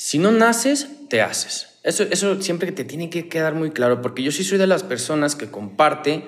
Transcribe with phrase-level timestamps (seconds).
[0.00, 1.80] Si no naces, te haces.
[1.82, 4.84] Eso, eso siempre te tiene que quedar muy claro, porque yo sí soy de las
[4.84, 6.22] personas que comparte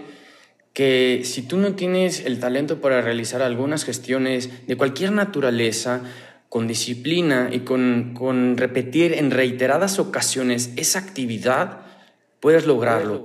[0.72, 6.03] que si tú no tienes el talento para realizar algunas gestiones de cualquier naturaleza,
[6.48, 11.82] con disciplina y con, con repetir en reiteradas ocasiones esa actividad,
[12.41, 13.25] puedes lograrlo.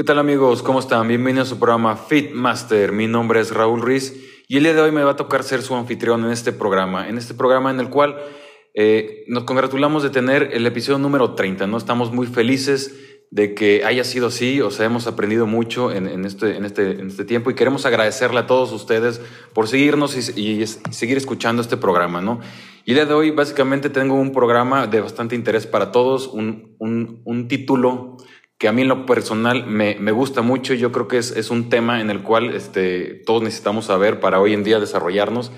[0.00, 0.62] ¿Qué tal amigos?
[0.62, 1.08] ¿Cómo están?
[1.08, 2.90] Bienvenidos a su programa Fit Master.
[2.90, 4.14] Mi nombre es Raúl Ruiz
[4.48, 7.06] y el día de hoy me va a tocar ser su anfitrión en este programa,
[7.06, 8.16] en este programa en el cual
[8.72, 11.76] eh, nos congratulamos de tener el episodio número 30, ¿no?
[11.76, 12.98] Estamos muy felices
[13.30, 17.08] de que haya sido así, o sea, hemos aprendido mucho en, este, en, este, en
[17.08, 19.20] este tiempo y queremos agradecerle a todos ustedes
[19.52, 22.40] por seguirnos y, seguir escuchando este programa, ¿no?
[22.86, 26.74] Y el día de hoy básicamente tengo un programa de bastante interés para todos, un,
[26.78, 28.16] un, un título
[28.60, 30.74] que a mí en lo personal me, me gusta mucho.
[30.74, 34.38] Yo creo que es, es, un tema en el cual este, todos necesitamos saber para
[34.38, 35.50] hoy en día desarrollarnos.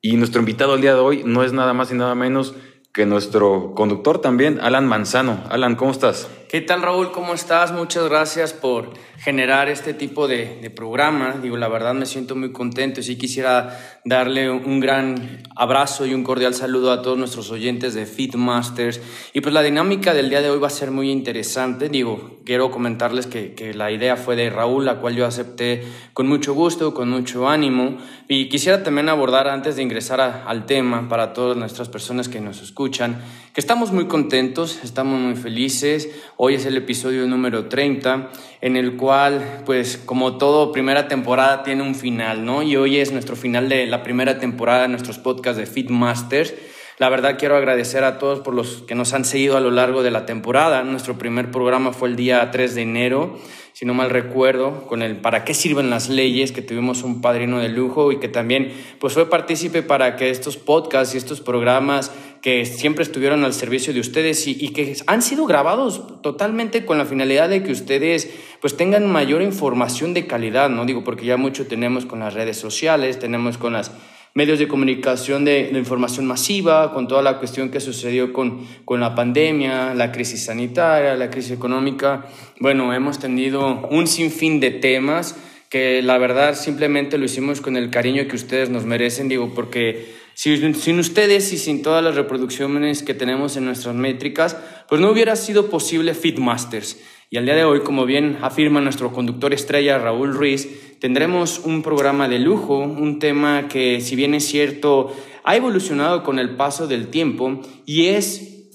[0.00, 2.54] Y nuestro invitado al día de hoy no es nada más y nada menos
[2.94, 5.42] que nuestro conductor también, Alan Manzano.
[5.50, 6.30] Alan, ¿cómo estás?
[6.50, 7.12] ¿Qué tal Raúl?
[7.12, 7.70] ¿Cómo estás?
[7.70, 11.36] Muchas gracias por generar este tipo de, programa.
[11.40, 16.14] Digo, la verdad me siento muy contento y sí quisiera darle un gran abrazo y
[16.14, 19.00] un cordial saludo a todos nuestros oyentes de Fitmasters.
[19.32, 21.88] Y pues la dinámica del día de hoy va a ser muy interesante.
[21.88, 26.26] Digo, quiero comentarles que, que la idea fue de Raúl, la cual yo acepté con
[26.26, 27.98] mucho gusto, con mucho ánimo.
[28.26, 32.60] Y quisiera también abordar antes de ingresar al tema para todas nuestras personas que nos
[32.60, 38.76] escuchan, que estamos muy contentos, estamos muy felices Hoy es el episodio número 30, en
[38.76, 42.62] el cual, pues como todo, primera temporada tiene un final, ¿no?
[42.62, 46.54] Y hoy es nuestro final de la primera temporada de nuestros podcasts de Fitmasters.
[46.98, 50.02] La verdad quiero agradecer a todos por los que nos han seguido a lo largo
[50.02, 50.82] de la temporada.
[50.82, 53.38] Nuestro primer programa fue el día 3 de enero,
[53.72, 56.52] si no mal recuerdo, con el ¿Para qué sirven las leyes?
[56.52, 60.58] que tuvimos un padrino de lujo y que también pues fue partícipe para que estos
[60.58, 65.44] podcasts y estos programas que siempre estuvieron al servicio de ustedes y, que han sido
[65.46, 68.30] grabados totalmente con la finalidad de que ustedes
[68.60, 70.86] pues tengan mayor información de calidad, ¿no?
[70.86, 73.90] Digo, porque ya mucho tenemos con las redes sociales, tenemos con los
[74.32, 79.14] medios de comunicación de, información masiva, con toda la cuestión que sucedió con, con la
[79.14, 82.26] pandemia, la crisis sanitaria, la crisis económica.
[82.58, 85.36] Bueno, hemos tenido un sinfín de temas
[85.68, 90.19] que la verdad simplemente lo hicimos con el cariño que ustedes nos merecen, digo, porque
[90.40, 94.56] sin ustedes y sin todas las reproducciones que tenemos en nuestras métricas,
[94.88, 96.98] pues no hubiera sido posible Fitmasters.
[97.28, 101.82] Y al día de hoy, como bien afirma nuestro conductor estrella Raúl Ruiz, tendremos un
[101.82, 105.14] programa de lujo, un tema que, si bien es cierto,
[105.44, 108.70] ha evolucionado con el paso del tiempo y es...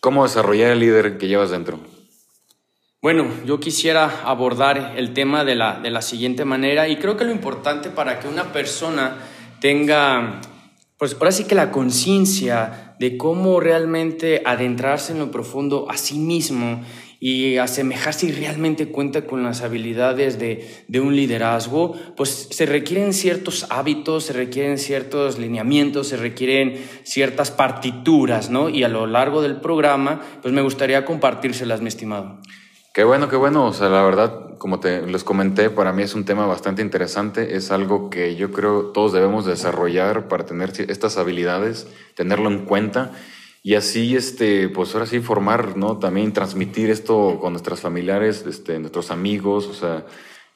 [0.00, 1.80] ¿Cómo desarrollar el líder que llevas dentro?
[3.00, 7.24] Bueno, yo quisiera abordar el tema de la, de la siguiente manera y creo que
[7.24, 9.16] lo importante para que una persona
[9.64, 10.42] tenga,
[10.98, 16.18] pues ahora sí que la conciencia de cómo realmente adentrarse en lo profundo a sí
[16.18, 16.82] mismo
[17.18, 23.14] y asemejarse y realmente cuenta con las habilidades de, de, un liderazgo, pues se requieren
[23.14, 28.68] ciertos hábitos, se requieren ciertos lineamientos, se requieren ciertas partituras, ¿no?
[28.68, 32.38] Y a lo largo del programa, pues me gustaría compartírselas, mi estimado.
[32.94, 33.66] Qué bueno, qué bueno.
[33.66, 37.56] O sea, la verdad, como te les comenté, para mí es un tema bastante interesante.
[37.56, 43.10] Es algo que yo creo todos debemos desarrollar para tener estas habilidades, tenerlo en cuenta
[43.64, 45.98] y así, este, pues ahora sí formar, ¿no?
[45.98, 49.66] También transmitir esto con nuestros familiares, este, nuestros amigos.
[49.66, 50.06] O sea,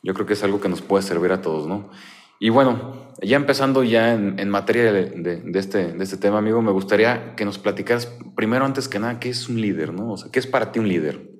[0.04, 1.90] yo creo que es algo que nos puede servir a todos, ¿no?
[2.38, 7.34] Y bueno, ya empezando ya en, materia de, este, de este tema, amigo, me gustaría
[7.34, 10.12] que nos platicaras primero, antes que nada, qué es un líder, ¿no?
[10.12, 11.37] O sea, ¿qué es para ti un líder?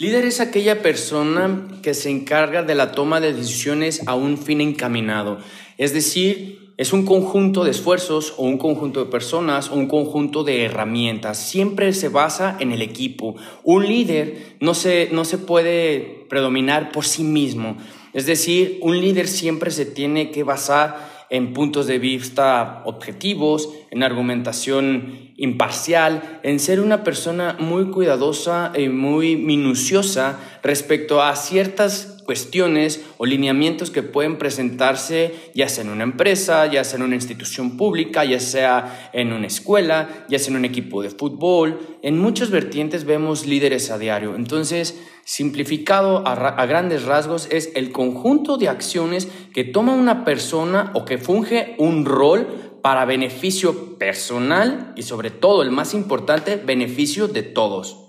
[0.00, 4.60] Líder es aquella persona que se encarga de la toma de decisiones a un fin
[4.60, 5.40] encaminado.
[5.76, 10.44] Es decir, es un conjunto de esfuerzos o un conjunto de personas o un conjunto
[10.44, 11.38] de herramientas.
[11.38, 13.34] Siempre se basa en el equipo.
[13.64, 17.76] Un líder no se, no se puede predominar por sí mismo.
[18.12, 24.04] Es decir, un líder siempre se tiene que basar en puntos de vista objetivos, en
[24.04, 33.06] argumentación imparcial, en ser una persona muy cuidadosa y muy minuciosa respecto a ciertas cuestiones
[33.16, 37.78] o lineamientos que pueden presentarse ya sea en una empresa, ya sea en una institución
[37.78, 41.80] pública, ya sea en una escuela, ya sea en un equipo de fútbol.
[42.02, 44.34] En muchas vertientes vemos líderes a diario.
[44.36, 50.90] Entonces, simplificado a, a grandes rasgos, es el conjunto de acciones que toma una persona
[50.94, 57.28] o que funge un rol para beneficio personal y sobre todo, el más importante, beneficio
[57.28, 58.08] de todos.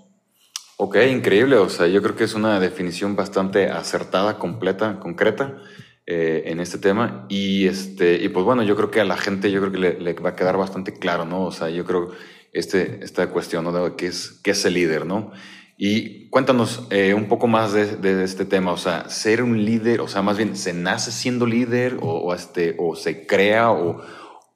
[0.77, 1.57] Ok, increíble.
[1.57, 5.57] O sea, yo creo que es una definición bastante acertada, completa, concreta
[6.05, 7.25] eh, en este tema.
[7.27, 10.13] Y, este, y pues bueno, yo creo que a la gente, yo creo que le,
[10.13, 11.43] va a quedar bastante claro, ¿no?
[11.43, 12.11] O sea, yo creo
[12.53, 13.73] este, esta cuestión, ¿no?
[13.73, 15.33] De qué es, qué es el líder, ¿no?
[15.77, 20.01] Y cuéntanos eh, un poco más de, de, este tema, o sea, ser un líder,
[20.01, 24.01] o sea, más bien, ¿se nace siendo líder o, o este, o se crea o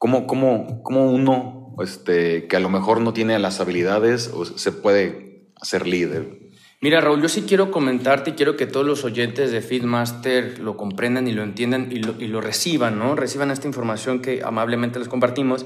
[0.03, 4.73] cómo, cómo, cómo uno este, que a lo mejor no tiene las habilidades o se
[4.73, 6.39] puede ser líder.
[6.81, 10.75] Mira, Raúl, yo sí quiero comentarte y quiero que todos los oyentes de Feedmaster lo
[10.75, 13.15] comprendan y lo entiendan y lo, y lo reciban, ¿no?
[13.15, 15.65] Reciban esta información que amablemente les compartimos.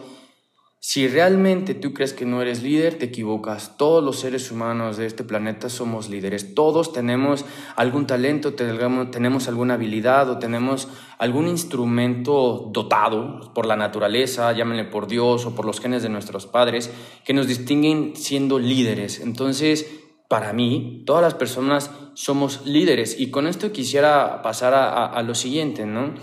[0.89, 3.75] Si realmente tú crees que no eres líder, te equivocas.
[3.75, 6.55] Todos los seres humanos de este planeta somos líderes.
[6.55, 7.43] Todos tenemos
[7.75, 10.87] algún talento, tenemos alguna habilidad o tenemos
[11.17, 16.47] algún instrumento dotado por la naturaleza, llámenle por Dios o por los genes de nuestros
[16.47, 16.89] padres,
[17.25, 19.19] que nos distinguen siendo líderes.
[19.19, 19.91] Entonces,
[20.29, 23.19] para mí, todas las personas somos líderes.
[23.19, 26.13] Y con esto quisiera pasar a, a lo siguiente, ¿no?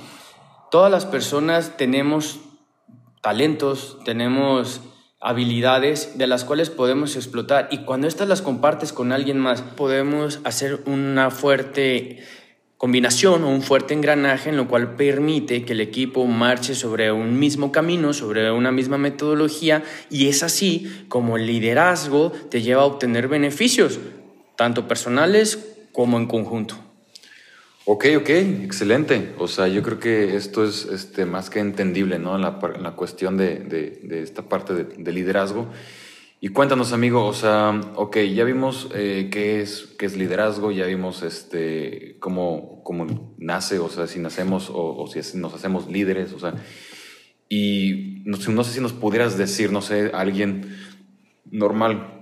[0.71, 2.41] Todas las personas tenemos
[3.25, 4.83] talentos, tenemos
[5.19, 10.41] habilidades de las cuales podemos explotar y cuando estas las compartes con alguien más podemos
[10.45, 12.23] hacer una fuerte
[12.77, 17.39] combinación o un fuerte engranaje en lo cual permite que el equipo marche sobre un
[17.39, 22.85] mismo camino, sobre una misma metodología y es así como el liderazgo te lleva a
[22.85, 24.01] obtener beneficios,
[24.55, 26.84] tanto personales como en conjunto.
[27.87, 29.35] Ok, ok, excelente.
[29.39, 32.35] O sea, yo creo que esto es este, más que entendible, ¿no?
[32.35, 35.69] En la, la cuestión de, de, esta parte de, liderazgo.
[36.41, 40.87] Y cuéntanos, amigo, o sea, ok, ya vimos eh, qué, es, qué es liderazgo, ya
[40.87, 46.33] vimos este, cómo, cómo nace, o sea, si nacemos o, o si nos hacemos líderes,
[46.33, 46.55] o sea,
[47.51, 50.75] y no, no sé si nos pudieras decir, no sé, alguien
[51.51, 52.14] normal,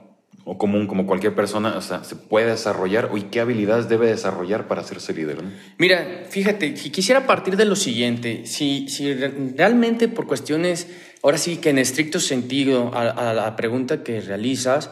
[0.45, 4.67] o común como cualquier persona, o sea, se puede desarrollar y qué habilidades debe desarrollar
[4.67, 5.39] para hacerse líder?
[5.79, 10.89] Mira, fíjate, si quisiera partir de lo siguiente, si, si realmente por cuestiones,
[11.23, 14.91] ahora sí que en estricto sentido a, la pregunta que realizas,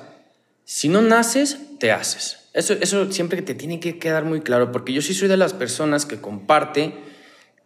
[0.65, 2.49] si no naces, te haces.
[2.53, 5.53] Eso, eso siempre te tiene que quedar muy claro, porque yo sí soy de las
[5.53, 6.95] personas que comparte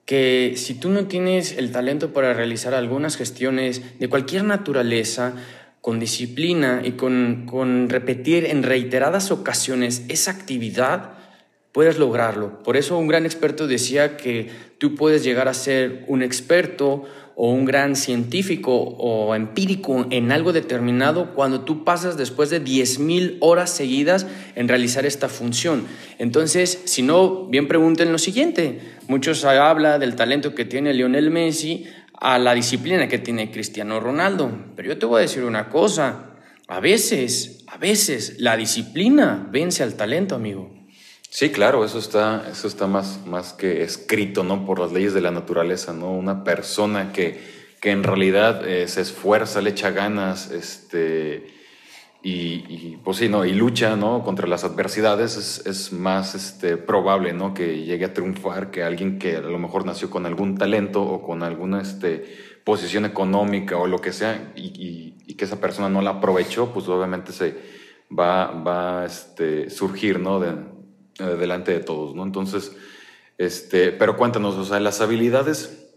[0.06, 5.34] que si tú no tienes el talento para realizar algunas gestiones de cualquier naturaleza,
[5.84, 11.10] con disciplina y con, con repetir en reiteradas ocasiones esa actividad,
[11.72, 12.62] puedes lograrlo.
[12.62, 14.48] Por eso un gran experto decía que
[14.78, 17.04] tú puedes llegar a ser un experto
[17.36, 23.36] o un gran científico o empírico en algo determinado cuando tú pasas después de 10.000
[23.40, 25.84] horas seguidas en realizar esta función.
[26.18, 28.80] Entonces, si no, bien pregunten lo siguiente.
[29.06, 31.84] Muchos hablan del talento que tiene Lionel Messi,
[32.20, 34.50] a la disciplina que tiene Cristiano Ronaldo.
[34.76, 36.30] Pero yo te voy a decir una cosa,
[36.68, 40.72] a veces, a veces la disciplina vence al talento, amigo.
[41.28, 44.64] Sí, claro, eso está, eso está más, más que escrito, ¿no?
[44.64, 46.12] Por las leyes de la naturaleza, ¿no?
[46.12, 47.40] Una persona que,
[47.80, 51.53] que en realidad eh, se esfuerza, le echa ganas, este,
[52.26, 53.44] y, pues sí, ¿no?
[53.44, 54.22] Y lucha, ¿no?
[54.22, 57.52] Contra las adversidades es, más este, probable, ¿no?
[57.52, 61.20] Que llegue a triunfar que alguien que a lo mejor nació con algún talento o
[61.20, 62.24] con alguna este,
[62.64, 67.32] posición económica o lo que sea y, que esa persona no la aprovechó, pues obviamente
[67.32, 67.56] se
[68.16, 70.40] va, va a este, surgir, ¿no?
[70.40, 70.54] De,
[71.36, 72.22] delante de todos, ¿no?
[72.22, 72.74] Entonces,
[73.36, 75.92] este, pero cuéntanos, o sea, las habilidades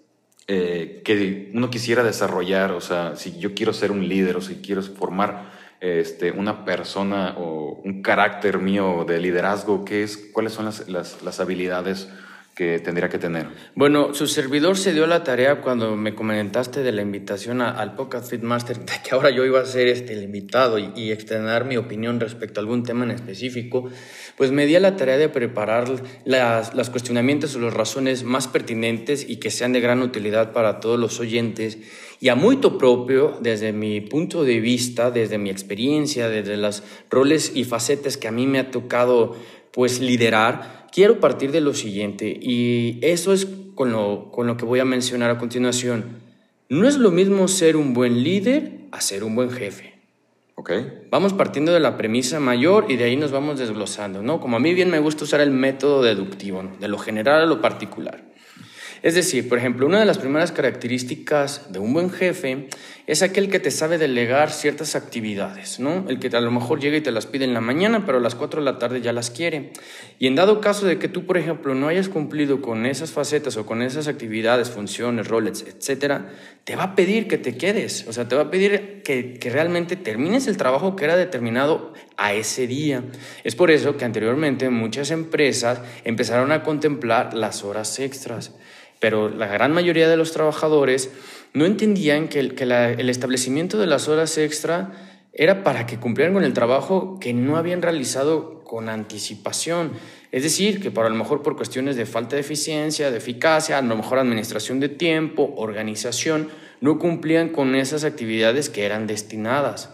[0.48, 4.56] eh, que uno quisiera desarrollar, o sea, si yo quiero ser un líder o si
[4.56, 9.86] quiero formar este, una persona o un carácter mío de liderazgo?
[9.86, 12.10] ¿Qué es, ¿Cuáles son las, las, las habilidades
[12.58, 13.46] que tendría que tener?
[13.76, 18.32] Bueno, su servidor se dio la tarea cuando me comentaste de la invitación al Podcast
[18.32, 21.16] Fit Master, de que ahora yo iba a ser este, el invitado y, y,
[21.68, 23.92] mi opinión respecto a algún tema en específico,
[24.38, 25.88] pues me di a la tarea de preparar
[26.26, 30.80] las, los cuestionamientos o las razones más pertinentes y que sean de gran utilidad para
[30.80, 31.78] todos los oyentes.
[32.20, 37.52] Y a muito propio, desde mi punto de vista, desde mi experiencia, desde los roles
[37.54, 39.36] y facetas que a mí me ha tocado
[39.78, 44.66] pues liderar, quiero partir de lo siguiente, y eso es con lo, con lo que
[44.66, 46.20] voy a mencionar a continuación.
[46.70, 49.94] No es lo mismo ser un buen líder a ser un buen jefe.
[50.60, 51.04] Okay.
[51.12, 54.42] Vamos partiendo de la premisa mayor y de ahí nos vamos desglosando, ¿no?
[54.42, 57.62] Como a mí bien me gusta usar el método deductivo, de lo general a lo
[57.62, 58.24] particular.
[59.04, 62.70] Es decir, por ejemplo, una de las primeras características de un buen jefe
[63.08, 66.04] es aquel que te sabe delegar ciertas actividades, ¿no?
[66.10, 68.22] El que a lo mejor llega y te las pide en la mañana, pero a
[68.22, 69.72] las 4 de la tarde ya las quiere.
[70.20, 73.56] Y en dado caso de que tú, por ejemplo, no hayas cumplido con esas facetas
[73.56, 76.34] o con esas actividades, funciones, roles, etcétera,
[76.66, 79.50] te va a pedir que te quedes, o sea, te va a pedir que, que
[79.50, 83.06] realmente termines el trabajo que era determinado a ese día.
[83.46, 88.52] Es por eso que anteriormente muchas empresas empezaron a contemplar las horas extras
[89.00, 91.12] pero la gran mayoría de los trabajadores
[91.54, 94.92] no entendían que, el, establecimiento de las horas extra
[95.34, 99.92] era para que cumplieran con el trabajo que no habían realizado con anticipación.
[100.32, 103.82] Es decir, que para lo mejor por cuestiones de falta de eficiencia, de eficacia, a
[103.82, 106.50] lo mejor administración de tiempo, organización,
[106.82, 109.90] no cumplían con esas actividades que eran destinadas.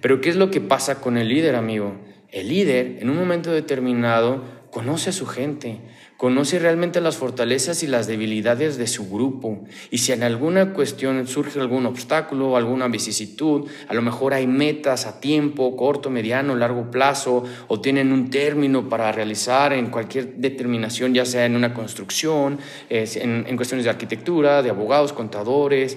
[0.00, 1.94] Pero ¿qué es lo que pasa con el líder, amigo?
[2.30, 5.80] El líder, en un momento determinado, conoce a su gente,
[6.20, 9.64] conoce realmente las fortalezas y las debilidades de su grupo.
[9.90, 15.06] Y si en alguna cuestión surge algún obstáculo, alguna vicisitud, a lo mejor hay metas
[15.06, 21.14] a tiempo, corto, mediano, largo plazo, o tienen un término para realizar en cualquier determinación,
[21.14, 22.58] ya sea en una construcción,
[22.90, 25.96] en, en cuestiones de arquitectura, de abogados, contadores,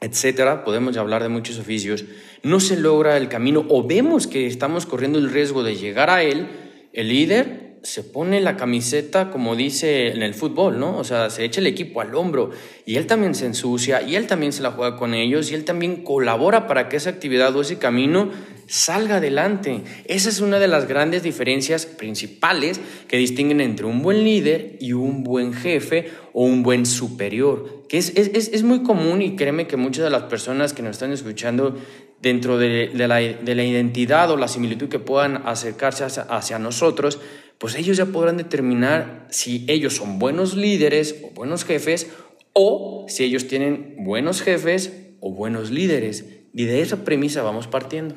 [0.00, 2.04] etcétera, podemos hablar de muchos oficios,
[2.44, 6.22] no se logra el camino o vemos que estamos corriendo el riesgo de llegar a
[6.22, 6.46] él,
[6.92, 10.96] el líder se pone la camiseta, como dice en el fútbol, ¿no?
[10.96, 12.50] O sea, se echa el equipo al hombro
[12.84, 15.64] y él también se ensucia y él también se la juega con ellos y él
[15.64, 18.30] también colabora para que esa actividad o ese camino
[18.66, 19.82] salga adelante.
[20.04, 24.92] Esa es una de las grandes diferencias principales que distinguen entre un buen líder y
[24.92, 29.66] un buen jefe o un buen superior, que es, es, es muy común y créeme
[29.66, 31.76] que muchas de las personas que nos están escuchando
[32.20, 37.20] dentro de, la, de la, identidad o la similitud que puedan acercarse hacia nosotros,
[37.58, 42.08] pues ellos ya podrán determinar si ellos son buenos líderes o buenos jefes
[42.52, 46.24] o si ellos tienen buenos jefes o buenos líderes.
[46.54, 48.14] Y de esa premisa vamos partiendo.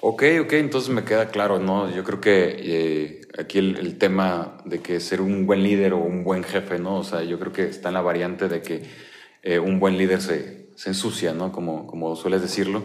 [0.00, 1.92] Ok, ok, entonces me queda claro, ¿no?
[1.92, 6.22] Yo creo que eh, aquí el, tema de que ser un buen líder o un
[6.22, 6.98] buen jefe, ¿no?
[6.98, 8.82] O sea, yo creo que está en la variante de que
[9.42, 11.50] eh, un buen líder se, se ensucia, ¿no?
[11.50, 12.84] Como, como sueles decirlo.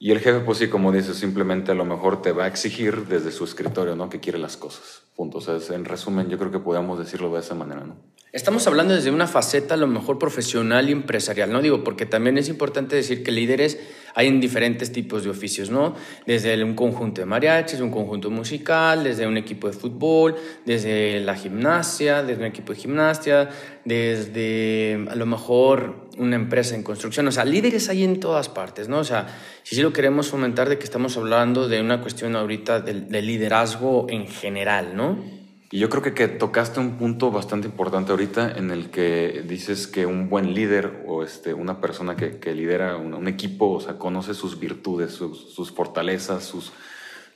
[0.00, 3.06] Y el jefe, pues sí, como dices, simplemente a lo mejor te va a exigir
[3.08, 4.08] desde su escritorio, ¿no?
[4.08, 5.02] Que quiere las cosas.
[5.16, 5.38] Punto.
[5.38, 7.96] O sea, en resumen, yo creo que podemos decirlo de esa manera, ¿no?
[8.30, 11.62] Estamos hablando desde una faceta a lo mejor profesional y empresarial, ¿no?
[11.62, 13.80] Digo, porque también es importante decir que líderes
[14.14, 15.94] hay en diferentes tipos de oficios, ¿no?
[16.26, 20.36] Desde un conjunto de mariachis, un conjunto musical, desde un equipo de fútbol,
[20.66, 23.48] desde la gimnasia, desde un equipo de gimnasia,
[23.86, 28.88] desde a lo mejor una empresa en construcción, o sea, líderes hay en todas partes,
[28.88, 28.98] ¿no?
[28.98, 29.26] O sea,
[29.62, 34.06] si sí lo queremos fomentar de que estamos hablando de una cuestión ahorita de liderazgo
[34.10, 35.38] en general, ¿no?
[35.70, 39.86] Y yo creo que, que, tocaste un punto bastante importante ahorita en el que dices
[39.86, 43.98] que un buen líder o este, una persona que, que lidera un, equipo, o sea,
[43.98, 46.72] conoce sus virtudes, sus, fortalezas, sus,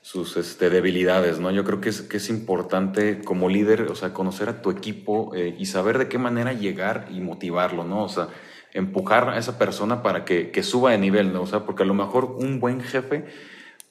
[0.00, 1.50] sus este, debilidades, ¿no?
[1.50, 5.34] Yo creo que es, que es importante como líder, o sea, conocer a tu equipo
[5.34, 8.02] eh, y saber de qué manera llegar y motivarlo, ¿no?
[8.02, 8.28] O sea,
[8.72, 11.42] empujar a esa persona para que, que suba de nivel, ¿no?
[11.42, 13.24] O sea, porque a lo mejor un buen jefe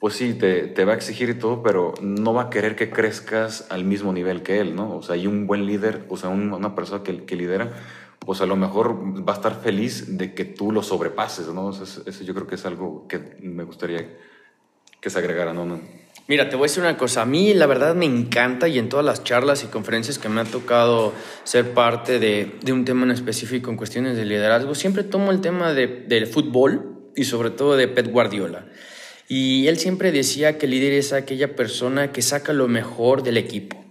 [0.02, 2.90] pues sí, te, te, va a exigir y todo, pero no va a querer que
[2.90, 4.96] crezcas al mismo nivel que él, ¿no?
[4.96, 7.70] O sea, y un buen líder, o sea, una persona que, que, lidera,
[8.18, 8.98] pues a lo mejor
[9.28, 11.70] va a estar feliz de que tú lo sobrepases, ¿no?
[11.70, 14.18] Eso, yo creo que es algo que me gustaría
[15.00, 15.78] que se agregara, ¿no?
[16.28, 17.22] Mira, te voy a decir una cosa.
[17.22, 20.40] A mí la verdad me encanta y en todas las charlas y conferencias que me
[20.40, 21.12] ha tocado
[21.44, 25.74] ser parte de, un tema en específico en cuestiones de liderazgo, siempre tomo el tema
[25.74, 28.66] de, del fútbol y sobre todo de Pep Guardiola.
[29.28, 33.36] Y él siempre decía que el líder es aquella persona que saca lo mejor del
[33.36, 33.81] equipo.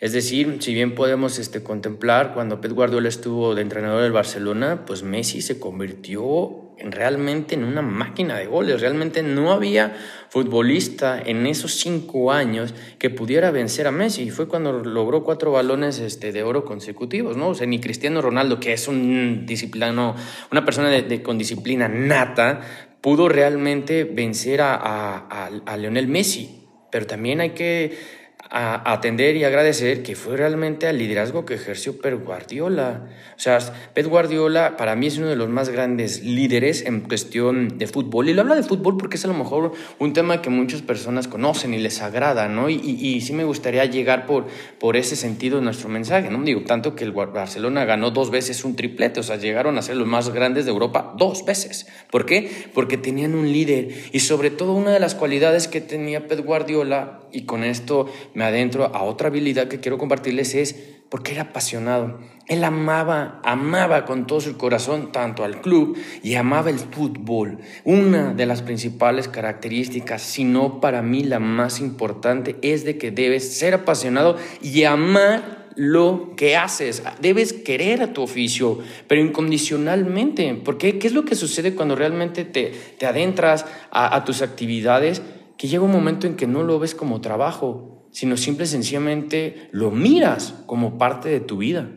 [0.00, 4.84] Es decir, si bien podemos este, contemplar cuando Pep Guardiola estuvo de entrenador del Barcelona,
[4.86, 8.80] pues Messi se convirtió en, realmente en una máquina de goles.
[8.80, 9.96] Realmente no había
[10.28, 14.22] futbolista en esos cinco años que pudiera vencer a Messi.
[14.22, 17.48] Y fue cuando logró cuatro balones este, de oro consecutivos, ¿no?
[17.48, 20.14] O sea, ni Cristiano Ronaldo, que es un disciplinado,
[20.52, 22.60] una persona de, con disciplina nata,
[23.00, 26.54] pudo realmente vencer a, a, a, Lionel Messi.
[26.90, 28.17] Pero también hay que
[28.50, 33.06] a atender y agradecer que fue realmente al liderazgo que ejerció Pep Guardiola.
[33.36, 33.58] O sea,
[33.92, 38.28] Pep Guardiola para mí es uno de los más grandes líderes en cuestión de fútbol.
[38.28, 41.28] Y lo habla de fútbol porque es a lo mejor un tema que muchas personas
[41.28, 42.70] conocen y les agrada, ¿no?
[42.70, 44.46] Y, y, sí me gustaría llegar por,
[44.78, 46.42] por ese sentido nuestro mensaje, ¿no?
[46.42, 49.96] Digo, tanto que el Barcelona ganó dos veces un triplete, o sea, llegaron a ser
[49.96, 51.86] los más grandes de Europa dos veces.
[52.10, 52.50] ¿Por qué?
[52.74, 57.20] Porque tenían un líder y sobre todo una de las cualidades que tenía Pep Guardiola,
[57.32, 62.18] y con esto me adentro a otra habilidad que quiero compartirles es porque era apasionado.
[62.46, 67.58] Él amaba, amaba con todo su corazón tanto al club y amaba el fútbol.
[67.84, 73.10] Una de las principales características, si no para mí la más importante, es de que
[73.10, 77.02] debes ser apasionado y amar lo que haces.
[77.20, 80.60] Debes querer a tu oficio, pero incondicionalmente.
[80.64, 85.22] Porque ¿qué es lo que sucede cuando realmente te, te adentras a, a tus actividades?
[85.58, 89.68] Que llega un momento en que no lo ves como trabajo, sino simple y sencillamente
[89.72, 91.90] lo miras como parte de tu vida.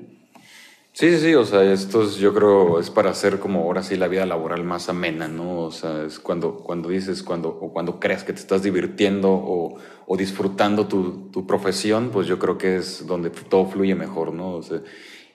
[0.94, 3.96] Sí, sí, sí, o sea, esto es, yo creo es para hacer como ahora sí
[3.96, 5.62] la vida laboral más amena, ¿no?
[5.62, 9.78] O sea, es cuando, cuando dices, cuando, o cuando creas que te estás divirtiendo o,
[10.06, 14.60] o disfrutando tu, tu, profesión, pues yo creo que es donde todo fluye mejor, ¿no?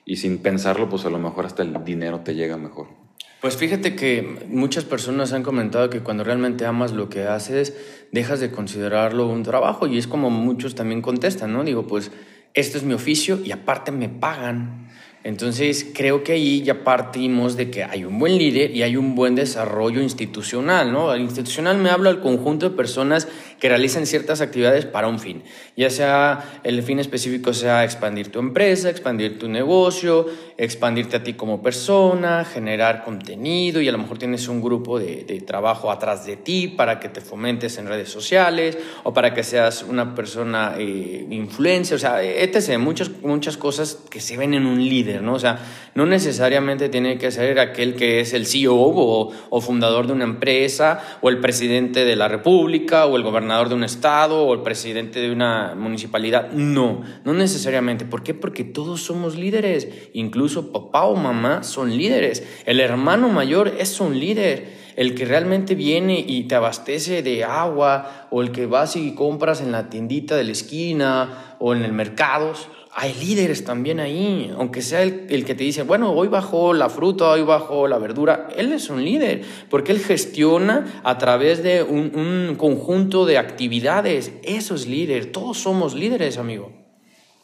[0.05, 3.06] Y sin pensarlo, pues a lo mejor hasta el dinero te llega mejor.
[3.41, 7.75] Pues fíjate que muchas personas han comentado que cuando realmente amas lo que haces,
[8.11, 11.63] dejas de considerarlo un trabajo y es como muchos también contestan, ¿no?
[11.63, 12.11] Digo, pues
[12.55, 14.89] esto es mi oficio y aparte me pagan.
[15.23, 19.15] Entonces, creo que ahí ya partimos de que hay un buen líder y hay un
[19.15, 21.13] buen desarrollo institucional, ¿no?
[21.13, 23.27] El institucional me habla al conjunto de personas
[23.59, 25.43] que realizan ciertas actividades para un fin,
[25.75, 31.33] ya sea el fin específico sea expandir tu empresa, expandir tu negocio, expandirte a ti
[31.33, 36.35] como persona, generar contenido y a lo mejor tienes un grupo de, trabajo atrás de
[36.35, 41.25] ti para que te fomentes en redes sociales o para que seas una persona eh,
[41.29, 42.77] influencer, o sea, etc.
[42.77, 45.16] Muchas, muchas cosas que se ven en un líder.
[45.21, 45.33] ¿No?
[45.33, 45.59] O sea,
[45.95, 50.23] no necesariamente tiene que ser aquel que es el CEO o, o, fundador de una
[50.23, 54.61] empresa, o el presidente de la república, o el gobernador de un estado, o el
[54.61, 56.51] presidente de una municipalidad.
[56.51, 58.05] No, no necesariamente.
[58.05, 58.33] ¿Por qué?
[58.33, 59.87] Porque todos somos líderes.
[60.13, 62.43] Incluso papá o mamá son líderes.
[62.65, 68.27] El hermano mayor es un líder el que realmente viene y te abastece de agua,
[68.31, 71.93] o el que vas y compras en la tiendita de la esquina o en el
[71.93, 72.53] mercado,
[72.99, 77.29] hay líderes también ahí, aunque sea el, que te dice, bueno, hoy bajó la fruta,
[77.29, 82.55] hoy bajó la verdura, él es un líder, porque él gestiona a través de un,
[82.57, 86.71] conjunto de actividades, eso es líder, todos somos líderes, amigo.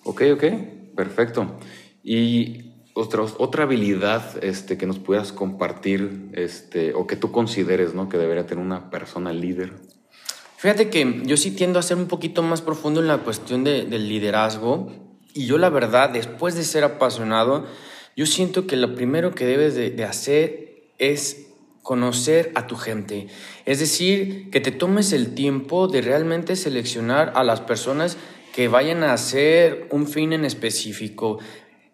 [0.03, 0.43] Ok, ok,
[0.95, 1.59] perfecto.
[2.03, 8.09] Y otra, otra habilidad este, que nos puedas compartir este, o que tú consideres ¿no?
[8.09, 9.73] que debería tener una persona líder.
[10.57, 14.09] Fíjate que yo sí tiendo a ser un poquito más profundo en la cuestión del
[14.09, 15.02] liderazgo
[15.33, 17.65] y yo la verdad, después de ser apasionado,
[18.15, 21.47] yo siento que lo primero que debes de, hacer es
[21.81, 23.27] conocer a tu gente.
[23.65, 28.17] Es decir, que te tomes el tiempo de realmente seleccionar a las personas
[28.53, 31.39] que vayan a hacer un fin en específico.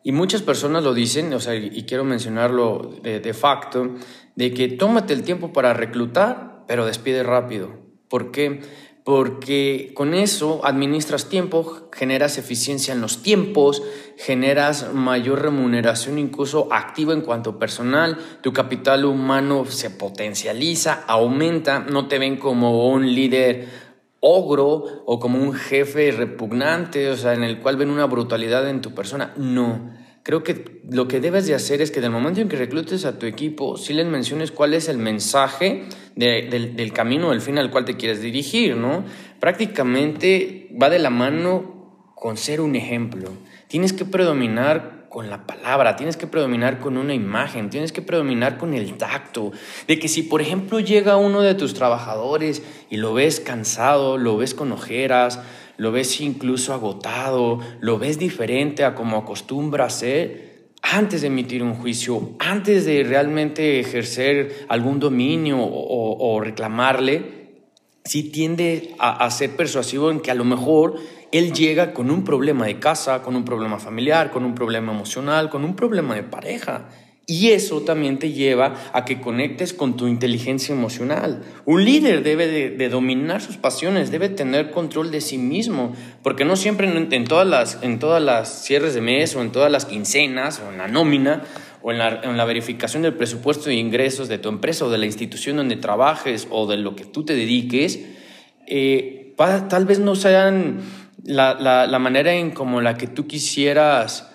[0.03, 3.95] Y muchas personas lo dicen, o sea, y quiero mencionarlo de, de facto,
[4.35, 7.79] de que tómate el tiempo para reclutar, pero despide rápido.
[8.09, 8.61] ¿Por qué?
[9.09, 13.81] Porque con eso administras tiempo, generas eficiencia en los tiempos,
[14.17, 22.07] generas mayor remuneración incluso activa en cuanto personal, tu capital humano se potencializa, aumenta, no
[22.07, 23.67] te ven como un líder
[24.19, 28.81] ogro o como un jefe repugnante, o sea, en el cual ven una brutalidad en
[28.81, 29.89] tu persona, no
[30.29, 33.17] creo que lo que debes de hacer es que del momento en que reclutes a
[33.17, 37.71] tu equipo, sí les menciones cuál es el mensaje del, del camino, el fin al
[37.71, 39.05] cual te quieres dirigir, ¿no?
[39.39, 43.31] Prácticamente va de la mano con ser un ejemplo.
[43.69, 48.59] Tienes que predominar con la palabra, tienes que predominar con una imagen, tienes que predominar
[48.59, 49.51] con el tacto.
[49.87, 52.61] De que si, por ejemplo, llega uno de tus trabajadores
[52.91, 55.39] y lo ves cansado, lo ves con ojeras,
[55.79, 61.73] lo ves incluso agotado, lo ves diferente a como acostumbra ser, antes de emitir un
[61.73, 67.63] juicio, antes de realmente ejercer algún dominio o, reclamarle,
[68.03, 70.95] sí tiende a, a ser persuasivo en que a lo mejor
[71.31, 75.49] él llega con un problema de casa, con un problema familiar, con un problema emocional,
[75.49, 76.89] con un problema de pareja.
[77.29, 81.43] Y eso también te lleva a que conectes con tu inteligencia emocional.
[81.63, 86.55] Un líder debe de, dominar sus pasiones, debe tener control de sí mismo, porque no
[86.55, 90.59] siempre en, todas las, en todas las cierres de mes o en todas las quincenas
[90.59, 91.43] o en la nómina
[91.83, 94.97] o en la, en la verificación del presupuesto de ingresos de tu empresa o de
[94.97, 97.99] la institución donde trabajes o de lo que tú te dediques,
[98.65, 100.79] eh, tal vez no sean
[101.23, 104.31] la, la, la manera en como la que tú quisieras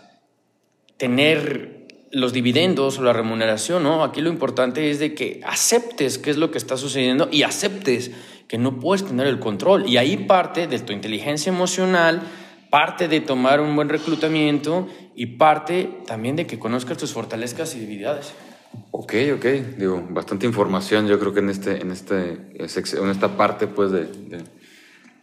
[0.96, 1.73] tener
[2.14, 4.04] los dividendos o la remuneración, ¿no?
[4.04, 8.12] Aquí lo importante es de que aceptes qué es lo que está sucediendo y aceptes
[8.48, 9.88] que no puedes tener el control.
[9.88, 12.22] Y ahí parte de tu inteligencia emocional,
[12.70, 17.80] parte de tomar un buen reclutamiento y parte también de que conozcas tus fortalezas y
[17.80, 18.32] debilidades.
[18.90, 19.44] Ok, ok,
[19.78, 24.08] digo, bastante información yo creo que en, este, en, este, en esta parte pues de,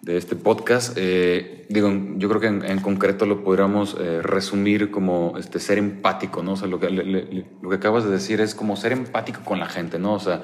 [0.07, 0.97] este podcast.
[0.97, 6.43] Eh, digo, yo creo que en, concreto lo podríamos eh, resumir como este, ser empático,
[6.43, 6.53] ¿no?
[6.53, 9.67] O sea, lo que, lo que acabas de decir es como ser empático con la
[9.67, 10.13] gente, ¿no?
[10.13, 10.41] O sea,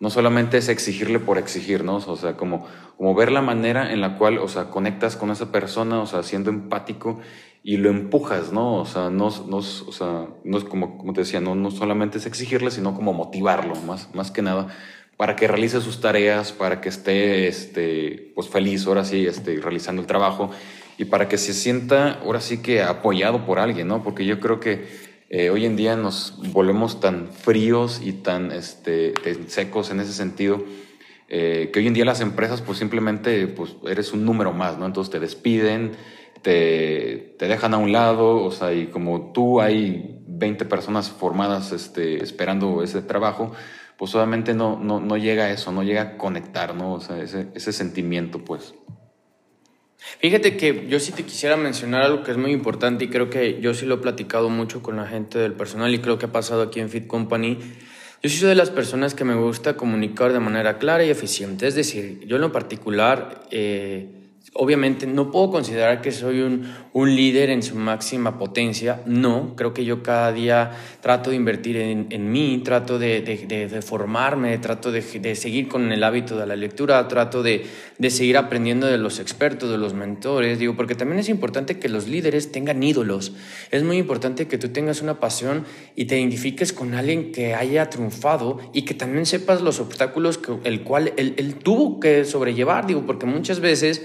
[0.00, 1.96] no solamente es exigirle por exigir, ¿no?
[1.96, 2.66] O sea, como,
[2.96, 6.22] como ver la manera en la cual, o sea, conectas con esa persona, o sea,
[6.22, 7.18] siendo empático
[7.64, 8.76] y lo empujas, ¿no?
[8.76, 12.18] O sea, no, no, o sea, no es como, como te decía, no, no solamente
[12.18, 14.68] es exigirle, sino como motivarlo, más, más que nada,
[15.18, 20.00] para que realice sus tareas, para que esté, este, pues feliz, ahora sí, este, realizando
[20.00, 20.50] el trabajo
[20.96, 24.04] y para que se sienta, ahora sí que apoyado por alguien, ¿no?
[24.04, 24.86] Porque yo creo que
[25.28, 29.12] eh, hoy en día nos volvemos tan fríos y tan este,
[29.48, 30.64] secos en ese sentido
[31.28, 34.86] eh, que hoy en día las empresas pues simplemente pues eres un número más, ¿no?
[34.86, 35.96] Entonces te despiden,
[36.42, 41.72] te, te dejan a un lado, o sea, y como tú hay 20 personas formadas
[41.72, 43.52] este, esperando ese trabajo,
[43.98, 46.94] pues obviamente no, no, no llega a eso, no llega a conectar, ¿no?
[46.94, 48.74] O sea, ese, ese sentimiento, pues.
[50.20, 53.60] Fíjate que yo sí te quisiera mencionar algo que es muy importante y creo que
[53.60, 56.32] yo sí lo he platicado mucho con la gente del personal y creo que ha
[56.32, 57.58] pasado aquí en Fit Company.
[58.22, 61.66] Yo soy de las personas que me gusta comunicar de manera clara y eficiente.
[61.66, 64.17] Es decir, yo en lo particular, eh,
[64.54, 69.74] obviamente no puedo considerar que soy un, un, líder en su máxima potencia, no, creo
[69.74, 74.90] que yo cada día trato de invertir en, en mí, trato de, de, formarme, trato
[74.90, 75.02] de,
[75.34, 77.66] seguir con el hábito de la lectura, trato de,
[78.08, 82.08] seguir aprendiendo de los expertos, de los mentores, digo, porque también es importante que los
[82.08, 83.34] líderes tengan ídolos,
[83.70, 87.90] es muy importante que tú tengas una pasión y te identifiques con alguien que haya
[87.90, 92.86] triunfado y que también sepas los obstáculos que el cual él, él tuvo que sobrellevar,
[92.86, 94.02] digo, porque muchas veces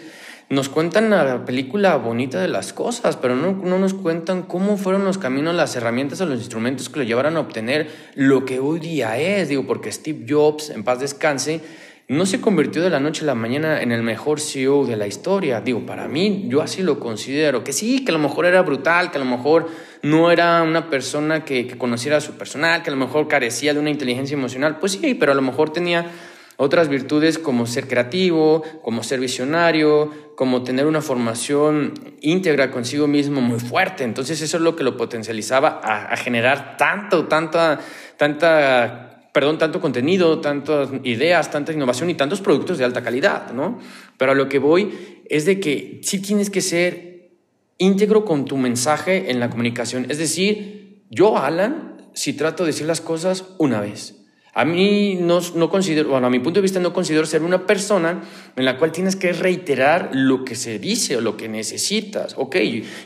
[0.54, 5.04] nos cuentan la película bonita de las cosas, pero no, no, nos cuentan cómo fueron
[5.04, 8.80] los caminos, las herramientas o los instrumentos que lo llevaron a obtener lo que hoy
[8.80, 9.50] día es.
[9.50, 11.62] Digo, porque Steve Jobs, en paz descanse,
[12.08, 15.08] no se convirtió de la noche a la mañana en el mejor CEO de la
[15.08, 15.60] historia.
[15.62, 17.64] Digo, para mí, yo así lo considero.
[17.64, 19.70] Que sí, que a lo mejor era brutal, que a lo mejor
[20.04, 23.74] no era una persona que, que conociera a su personal, que a lo mejor carecía
[23.74, 24.78] de una inteligencia emocional.
[24.80, 26.12] Pues sí, pero a lo mejor tenía
[26.58, 33.42] otras virtudes como ser creativo, como ser visionario, como tener una formación íntegra consigo mismo
[33.42, 34.04] muy fuerte.
[34.04, 37.80] Entonces eso es lo que lo potencializaba a, generar tanto, tanta,
[38.18, 43.80] tanta, perdón, tanto contenido, tantas ideas, tanta innovación y tantos productos de alta calidad, ¿no?
[44.18, 47.32] Pero a lo que voy es de que sí tienes que ser
[47.78, 50.06] íntegro con tu mensaje en la comunicación.
[50.10, 54.23] Es decir, yo, Alan, si trato de decir las cosas una vez,
[54.56, 57.66] a mí no, no considero, bueno, a mi punto de vista no considero ser una
[57.66, 58.22] persona
[58.56, 62.36] en la cual tienes que reiterar lo que se dice o lo que necesitas.
[62.38, 62.58] Ok,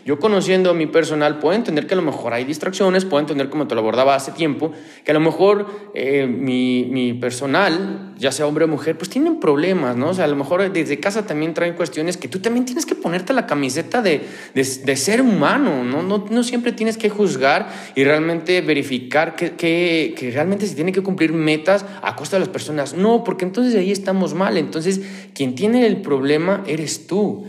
[0.06, 3.50] yo conociendo a mi personal puedo entender que a lo mejor hay distracciones, puedo entender
[3.50, 4.74] como te lo abordaba hace tiempo,
[5.06, 9.40] que a lo mejor eh, mi, mi, personal, ya sea hombre o mujer, pues tienen
[9.40, 10.10] problemas, ¿no?
[10.10, 12.96] O sea, a lo mejor desde casa también traen cuestiones que tú también tienes que
[12.96, 14.22] ponerte la camiseta de,
[14.54, 16.04] de, de ser humano, ¿no?
[16.04, 16.26] ¿no?
[16.30, 21.02] No siempre tienes que juzgar y realmente verificar que, que, que realmente se tiene que
[21.02, 22.94] cumplir metas a costa de las personas.
[22.94, 24.58] No, porque entonces ahí estamos mal.
[24.58, 25.02] Entonces,
[25.34, 27.46] quien tiene el problema eres tú.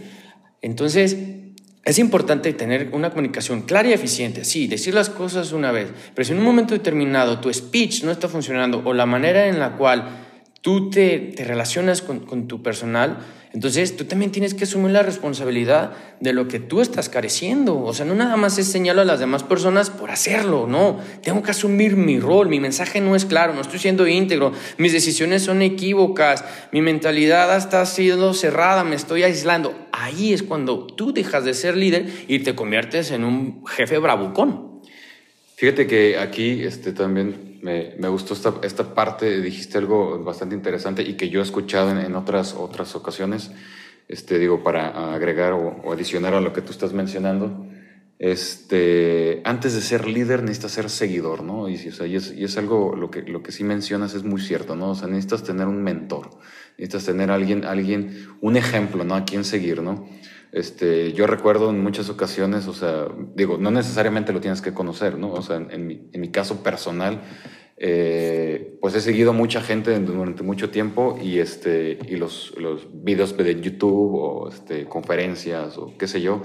[0.63, 1.17] Entonces,
[1.85, 4.45] es importante tener una comunicación clara y eficiente.
[4.45, 8.11] Sí, decir las cosas una vez, pero si en un momento determinado tu speech no
[8.11, 10.07] está funcionando o la manera en la cual
[10.61, 13.19] tú te, te relacionas con, con tu personal,
[13.53, 17.81] entonces tú también tienes que asumir la responsabilidad de lo que tú estás careciendo.
[17.81, 21.01] O sea, no nada más es señalar a las demás personas por hacerlo, no.
[21.23, 24.93] Tengo que asumir mi rol, mi mensaje no es claro, no estoy siendo íntegro, mis
[24.93, 29.75] decisiones son equívocas, mi mentalidad está siendo cerrada, me estoy aislando.
[29.93, 34.83] Ahí es cuando tú dejas de ser líder y te conviertes en un jefe bravucón.
[35.57, 41.03] Fíjate que aquí este, también me, me gustó esta, esta, parte, dijiste algo bastante interesante
[41.03, 43.51] y que yo he escuchado en, otras, otras ocasiones,
[44.09, 47.67] este, digo, para agregar o, adicionar a lo que tú estás mencionando.
[48.19, 51.69] Este, antes de ser líder necesitas ser seguidor, ¿no?
[51.69, 54.25] Y, o sea, y, es, y es, algo, lo que, lo que sí mencionas es
[54.25, 54.91] muy cierto, ¿no?
[54.91, 56.31] O sea, necesitas tener un mentor,
[56.79, 59.15] necesitas tener alguien, alguien, un ejemplo, ¿no?
[59.15, 60.09] A quien seguir, ¿no?
[60.53, 65.19] Este, yo recuerdo en muchas ocasiones, o sea, digo, no necesariamente lo tienes que conocer,
[65.19, 65.33] ¿no?
[65.33, 67.23] O sea, en, mi, en mi, caso personal,
[67.77, 73.37] eh, pues he seguido mucha gente durante mucho tiempo y, este, y los, los videos
[73.37, 76.43] de YouTube o este, conferencias o qué sé yo.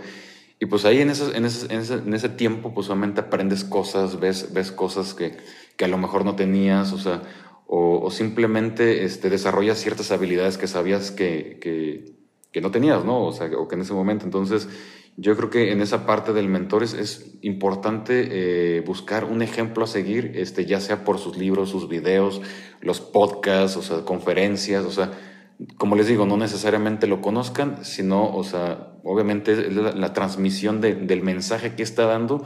[0.59, 4.71] Y pues ahí en, en, ese, en, ese, tiempo pues solamente aprendes cosas, ves, ves
[4.71, 5.37] cosas que,
[5.75, 7.21] que a lo mejor no tenías, o sea,
[7.67, 12.13] o, simplemente este, desarrollas ciertas habilidades que sabías que,
[12.53, 13.25] que, no tenías, ¿no?
[13.25, 14.25] O sea, o que en ese momento.
[14.25, 14.69] Entonces,
[15.17, 19.87] yo creo que en esa parte del mentor es, importante eh, buscar un ejemplo a
[19.87, 22.41] seguir, este, ya sea por sus libros, sus videos,
[22.81, 25.11] los podcasts, o sea, conferencias, o sea,
[25.77, 31.75] como les digo, no necesariamente lo conozcan, sino, o sea, obviamente la, transmisión del mensaje
[31.75, 32.45] que está dando,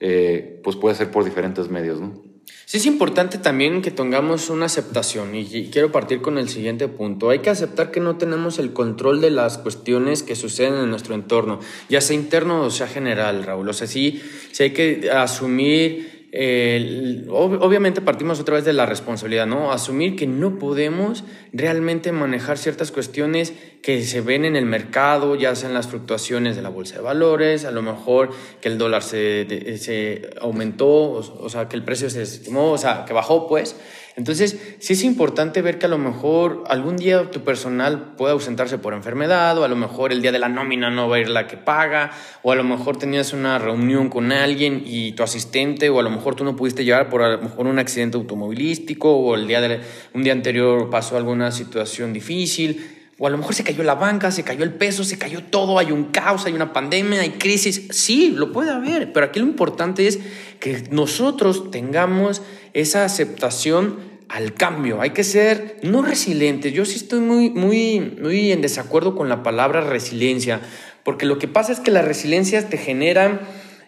[0.00, 2.27] eh, pues puede ser por diferentes medios, ¿no?
[2.64, 7.30] Sí es importante también que tengamos una aceptación y, quiero partir con el siguiente punto.
[7.30, 11.14] Hay que aceptar que no tenemos el control de las cuestiones que suceden en nuestro
[11.14, 13.68] entorno, ya sea interno o sea general, Raúl.
[13.68, 19.72] O sea, sí, sí hay que asumir obviamente partimos otra vez de la responsabilidad, ¿no?
[19.72, 25.54] Asumir que no podemos realmente manejar ciertas cuestiones que se ven en el mercado, ya
[25.54, 29.78] sean las fluctuaciones de la bolsa de valores, a lo mejor que el dólar se,
[29.78, 33.76] se aumentó, o, o, sea, que el precio se estimó, o sea, que bajó, pues.
[34.18, 38.76] Entonces, sí es importante ver que a lo mejor algún día tu personal puede ausentarse
[38.76, 41.28] por enfermedad, o a lo mejor el día de la nómina no va a ir
[41.28, 42.10] la que paga,
[42.42, 46.10] o a lo mejor tenías una reunión con alguien y tu asistente, o a lo
[46.10, 49.60] mejor tú no pudiste llegar por a lo mejor un accidente automovilístico, o el día
[49.60, 52.97] de, un día anterior pasó alguna situación difícil.
[53.20, 55.80] O a lo mejor se cayó la banca, se cayó el peso, se cayó todo,
[55.80, 57.88] hay un caos, hay una pandemia, hay crisis.
[57.90, 60.20] Sí, lo puede haber, pero aquí lo importante es
[60.60, 62.42] que nosotros tengamos
[62.74, 63.96] esa aceptación
[64.28, 65.00] al cambio.
[65.00, 66.72] Hay que ser no resilientes.
[66.72, 70.60] Yo sí estoy muy, muy, muy en desacuerdo con la palabra resiliencia,
[71.02, 73.40] porque lo que pasa es que la resiliencia te genera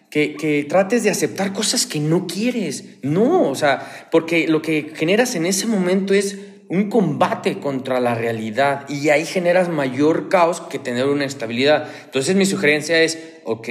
[0.09, 2.83] que, que, trates de aceptar cosas que no quieres.
[3.01, 6.37] No, o sea, porque lo que generas en ese momento es
[6.71, 11.89] un combate contra la realidad y ahí generas mayor caos que tener una estabilidad.
[12.05, 13.67] Entonces mi sugerencia es, ok,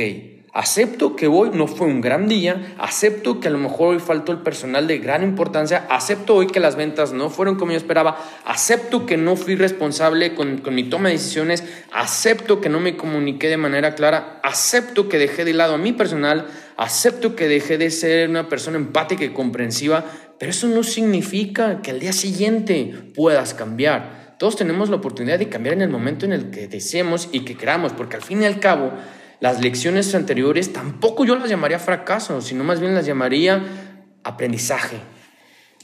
[0.53, 4.33] Acepto que hoy no fue un gran día, acepto que a lo mejor hoy faltó
[4.33, 8.19] el personal de gran importancia, acepto hoy que las ventas no fueron como yo esperaba,
[8.45, 12.97] acepto que no fui responsable con, con, mi toma de decisiones, acepto que no me
[12.97, 17.79] comuniqué de manera clara, acepto que dejé de lado a mi personal, acepto que dejé
[17.79, 20.05] de ser una persona empática y comprensiva,
[20.41, 24.37] pero eso no significa que al día siguiente puedas cambiar.
[24.39, 27.59] Todos tenemos la oportunidad de cambiar en el momento en el que deseemos y que
[27.59, 28.91] queramos, porque al fin y al cabo,
[29.41, 33.63] las lecciones anteriores tampoco yo las llamaría fracaso, sino más bien las llamaría
[34.25, 34.97] aprendizaje.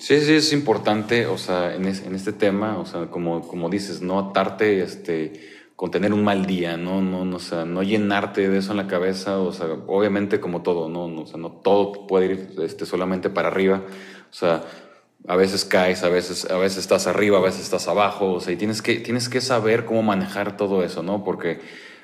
[0.00, 4.18] Sí, sí, es importante, o sea, en, este tema, o sea, como, como dices, no
[4.18, 5.34] atarte este,
[5.76, 7.02] con tener un mal día, ¿no?
[7.02, 10.62] No, no, o sea, no llenarte de eso en la cabeza, o sea, obviamente como
[10.62, 11.04] todo, ¿no?
[11.20, 13.82] O sea, no todo puede ir este, solamente para arriba,
[14.30, 14.62] o sea,
[15.28, 18.52] a veces caes, a veces, a veces estás arriba, a veces estás abajo, o sea,
[18.52, 21.24] y tienes que, tienes que saber cómo manejar todo eso, ¿no?
[21.24, 21.60] Porque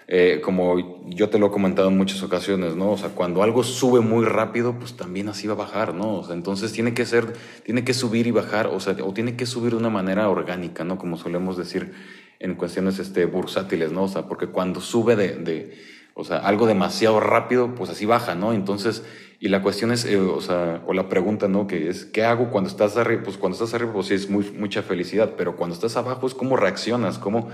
[0.08, 2.92] eh, como yo te lo he comentado en muchas ocasiones, ¿no?
[2.92, 6.16] O sea, cuando algo sube muy rápido, pues también así va a bajar, ¿no?
[6.16, 7.32] O sea, entonces tiene que ser,
[7.64, 10.85] tiene que subir y bajar, o sea, o tiene que subir de una manera orgánica,
[10.85, 10.98] ¿no?
[10.98, 11.92] Como solemos decir
[12.40, 14.02] en cuestiones este, bursátiles, ¿no?
[14.02, 15.78] O sea, porque cuando sube de, de
[16.14, 18.53] o sea, algo demasiado rápido, pues así baja, ¿no?
[18.53, 19.05] Entonces,
[19.40, 21.66] y la cuestión es, eh, o sea, o la pregunta, ¿no?
[21.66, 23.22] Que es, ¿qué hago cuando estás arriba?
[23.25, 26.35] Pues cuando estás arriba, pues sí es muy, mucha felicidad, pero cuando estás abajo es
[26.35, 27.48] cómo reaccionas, cómo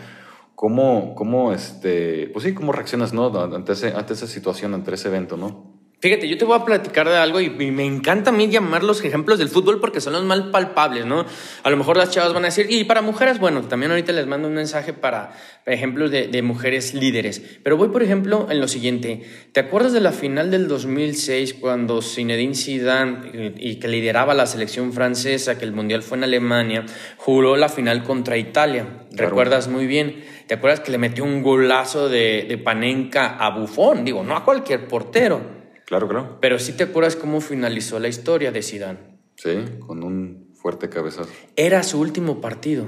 [0.61, 3.29] ¿Cómo, cómo, este, pues sí, cómo reaccionas, ¿no?
[3.41, 5.78] Ante, ese, ante esa situación, ante ese evento, ¿no?
[6.01, 9.05] Fíjate, yo te voy a platicar de algo y, me encanta a mí llamar los
[9.05, 11.27] ejemplos del fútbol porque son los más palpables, ¿no?
[11.65, 14.29] A lo mejor las chavas van a decir, y para mujeres, bueno, también ahorita les
[14.29, 15.33] mando un mensaje para,
[15.67, 17.43] ejemplos de, de, mujeres líderes.
[17.65, 19.23] Pero voy, por ejemplo, en lo siguiente.
[19.51, 24.93] ¿Te acuerdas de la final del 2006 cuando Zinedine Zidane, y, que lideraba la selección
[24.93, 28.87] francesa, que el Mundial fue en Alemania, juró la final contra Italia?
[29.11, 30.25] ¿Recuerdas muy bien?
[30.47, 34.05] ¿Te acuerdas que le metió un golazo de, de Panenka a Bufón?
[34.05, 35.58] Digo, no a cualquier portero.
[35.89, 36.39] Claro, claro.
[36.43, 38.99] Pero sí te acuerdas cómo finalizó la historia de Zidane.
[39.37, 41.31] Sí, con un fuerte cabezazo.
[41.57, 42.87] Era su último partido.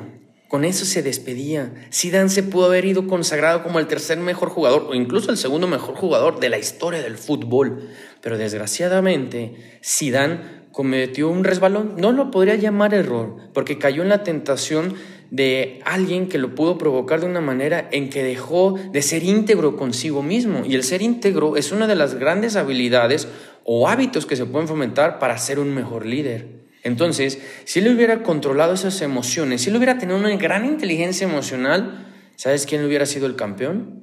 [0.48, 1.72] Con eso se despedía.
[1.90, 5.66] Zidane se pudo haber ido consagrado como el tercer mejor jugador o incluso el segundo
[5.66, 7.88] mejor jugador de la historia del fútbol.
[8.20, 11.94] Pero desgraciadamente, Zidane cometió un resbalón.
[11.96, 14.94] No lo podría llamar error, porque cayó en la tentación
[15.30, 19.76] de alguien que lo pudo provocar de una manera en que dejó de ser íntegro
[19.76, 20.64] consigo mismo.
[20.66, 23.28] Y el ser íntegro es una de las grandes habilidades
[23.64, 26.60] o hábitos que se pueden fomentar para ser un mejor líder.
[26.82, 32.08] Entonces, si él hubiera controlado esas emociones, si él hubiera tenido una gran inteligencia emocional,
[32.36, 34.00] ¿sabes quién hubiera sido el campeón?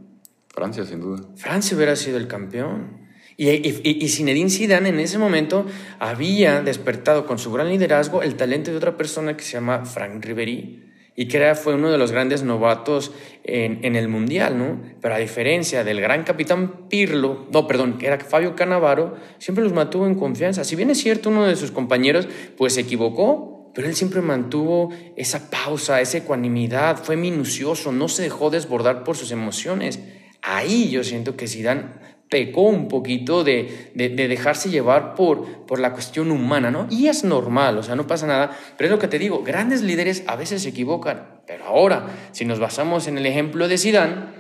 [0.48, 1.24] Francia, sin duda.
[1.36, 3.06] Francia hubiera sido el campeón.
[3.36, 5.68] Y, y, Zinedine Zidane en ese momento
[6.00, 10.26] había despertado con su gran liderazgo el talento de otra persona que se llama Frank
[10.26, 10.87] Ribery
[11.20, 13.12] y que fue uno de los grandes novatos
[13.44, 14.80] en, en, el Mundial, ¿no?
[15.02, 19.74] Pero a diferencia del gran capitán Pirlo, no, perdón, que era Fabio Canavaro, siempre los
[19.74, 20.64] mantuvo en confianza.
[20.64, 24.94] Si bien es cierto, uno de sus compañeros pues se equivocó, pero él siempre mantuvo
[25.16, 30.00] esa pausa, esa ecuanimidad, fue minucioso, no se dejó desbordar por sus emociones.
[30.44, 31.86] Ahí yo siento que Zidane
[32.30, 36.88] pecó un poquito de, de, dejarse llevar por, por la cuestión humana, ¿no?
[36.90, 39.82] Y es normal, o sea, no pasa nada, pero es lo que te digo, grandes
[39.82, 44.38] líderes a veces se equivocan, pero ahora, si nos basamos en el ejemplo de Zidane,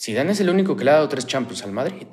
[0.00, 2.06] Zidane es el único que le ha dado tres Champions al Madrid.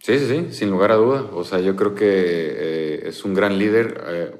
[0.00, 1.22] Sí, sí, sí, sin lugar a duda.
[1.32, 4.04] O sea, yo creo que eh, es un gran líder.
[4.06, 4.34] Eh,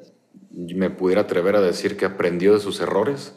[0.75, 3.35] me pudiera atrever a decir que aprendió de sus errores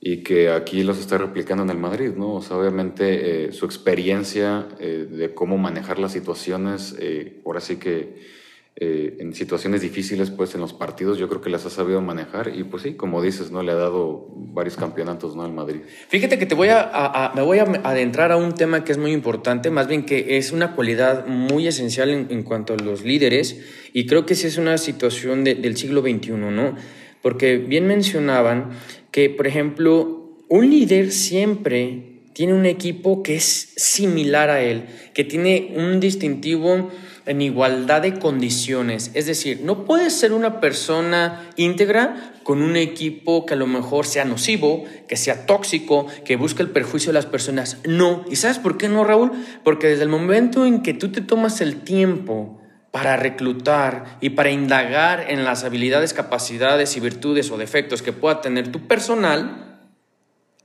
[0.00, 2.36] y que aquí los está replicando en el Madrid, ¿no?
[2.36, 7.76] O sea, obviamente eh, su experiencia eh, de cómo manejar las situaciones, eh, ahora sí
[7.76, 8.40] que
[8.82, 12.64] en situaciones difíciles, pues en los partidos yo creo que las ha sabido manejar y
[12.64, 13.62] pues sí, como dices, ¿no?
[13.62, 15.42] Le ha dado varios campeonatos, ¿no?
[15.42, 15.80] Al Madrid.
[16.08, 19.12] Fíjate que te voy a, me voy a adentrar a un tema que es muy
[19.12, 23.60] importante, más bien que es una cualidad muy esencial en, cuanto a los líderes
[23.92, 26.74] y creo que sí es una situación del siglo XXI, ¿no?
[27.20, 28.70] Porque bien mencionaban
[29.10, 35.24] que, por ejemplo, un líder siempre tiene un equipo que es similar a él, que
[35.24, 36.90] tiene un distintivo
[37.26, 39.10] en igualdad de condiciones.
[39.14, 44.06] Es decir, no puede ser una persona íntegra con un equipo que a lo mejor
[44.06, 47.78] sea nocivo, que sea tóxico, que busque el perjuicio de las personas.
[47.84, 48.24] No.
[48.30, 49.32] ¿Y sabes por qué no, Raúl?
[49.62, 52.59] Porque desde el momento en que tú te tomas el tiempo
[52.90, 58.40] para reclutar y para indagar en las habilidades, capacidades y virtudes o defectos que pueda
[58.40, 59.80] tener tu personal,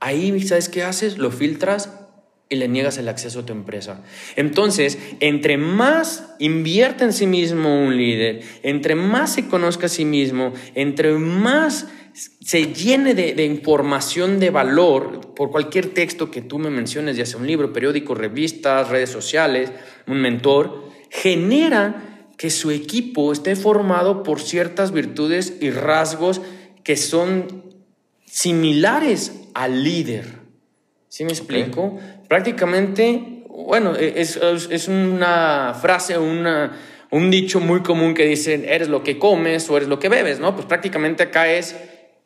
[0.00, 1.18] ahí, ¿sabes qué haces?
[1.18, 1.90] Lo filtras
[2.48, 4.02] y le niegas el acceso a tu empresa.
[4.36, 10.04] Entonces, entre más invierte en sí mismo un líder, entre más se conozca a sí
[10.04, 16.58] mismo, entre más se llene de, de, información de valor por cualquier texto que tú
[16.58, 19.70] me menciones, ya sea un libro, periódico, revistas, redes sociales,
[20.06, 26.40] un mentor, genera que su equipo esté formado por ciertas virtudes y rasgos
[26.84, 27.64] que son
[28.26, 30.26] similares al líder.
[31.08, 31.98] ¿Sí me explico?
[32.28, 36.76] Prácticamente, bueno, e, es, es una frase, una,
[37.10, 40.38] un dicho muy común que dicen, eres lo que comes o eres lo que bebes,
[40.38, 40.54] ¿no?
[40.54, 41.74] Pues prácticamente acá es,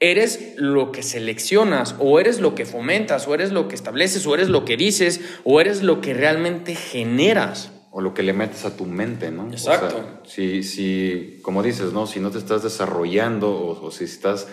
[0.01, 4.35] eres lo que seleccionas, o eres lo que fomentas, o eres lo que estableces, o
[4.35, 8.65] eres lo que dices, o eres lo que realmente generas o lo que le metes
[8.65, 9.51] a tu mente, ¿no?
[9.51, 10.21] Exacto.
[10.25, 12.07] si, si, como dices, ¿no?
[12.07, 13.51] Si no te estás desarrollando
[13.83, 14.47] o, si estás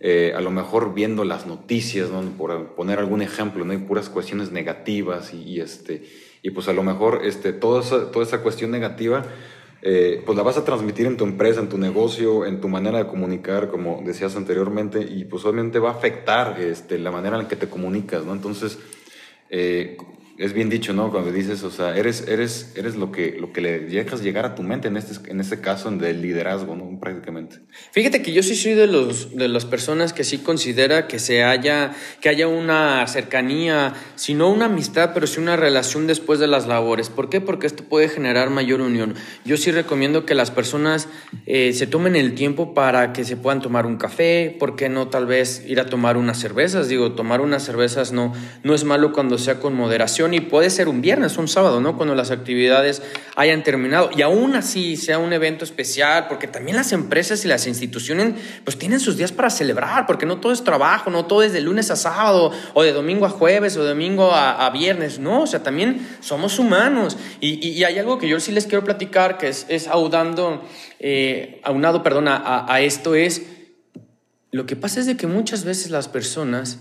[0.00, 2.22] eh, a lo mejor viendo las noticias, ¿no?
[2.22, 3.72] Por poner algún ejemplo, ¿no?
[3.72, 6.02] Hay puras cuestiones negativas y, este,
[6.42, 9.24] y pues a lo mejor este, toda, esa, toda esa cuestión negativa,
[9.82, 12.98] eh, pues la vas a transmitir en tu empresa, en tu negocio, en tu manera
[12.98, 17.42] de comunicar, como decías anteriormente, y pues obviamente va a afectar este, la manera en
[17.42, 18.32] la que te comunicas, ¿no?
[18.32, 18.78] Entonces,
[19.50, 19.98] eh,
[20.38, 21.10] es bien dicho, ¿no?
[21.10, 24.54] Cuando dices, o sea, eres, eres, eres lo, que, lo que le dejas llegar a
[24.54, 26.98] tu mente en este, en este caso del liderazgo, ¿no?
[27.00, 27.56] Prácticamente.
[27.90, 31.42] Fíjate que yo sí soy de, los, de las personas que sí considera que se
[31.42, 36.46] haya, que haya una cercanía, si no una amistad, pero sí una relación después de
[36.46, 37.08] las labores.
[37.08, 37.40] ¿Por qué?
[37.40, 39.14] Porque esto puede generar mayor unión.
[39.44, 41.08] Yo sí recomiendo que las personas
[41.46, 45.08] eh, se tomen el tiempo para que se puedan tomar un café, ¿por qué no
[45.08, 46.88] tal vez ir a tomar unas cervezas?
[46.88, 50.88] Digo, tomar unas cervezas no, no es malo cuando sea con moderación y puede ser
[50.88, 51.96] un viernes, un sábado, ¿no?
[51.96, 53.02] Cuando las actividades
[53.36, 54.10] hayan terminado.
[54.16, 58.78] Y aún así sea un evento especial, porque también las empresas y las instituciones pues
[58.78, 61.90] tienen sus días para celebrar, porque no todo es trabajo, no todo es de lunes
[61.90, 65.62] a sábado, o de domingo a jueves, o de domingo a, viernes, no, o sea,
[65.62, 67.16] también somos humanos.
[67.40, 70.62] Y, hay algo que yo sí les quiero platicar, que es, es audando,
[70.98, 73.42] eh, aunado, perdón, a, a esto es,
[74.50, 76.78] lo que pasa es de que muchas veces las personas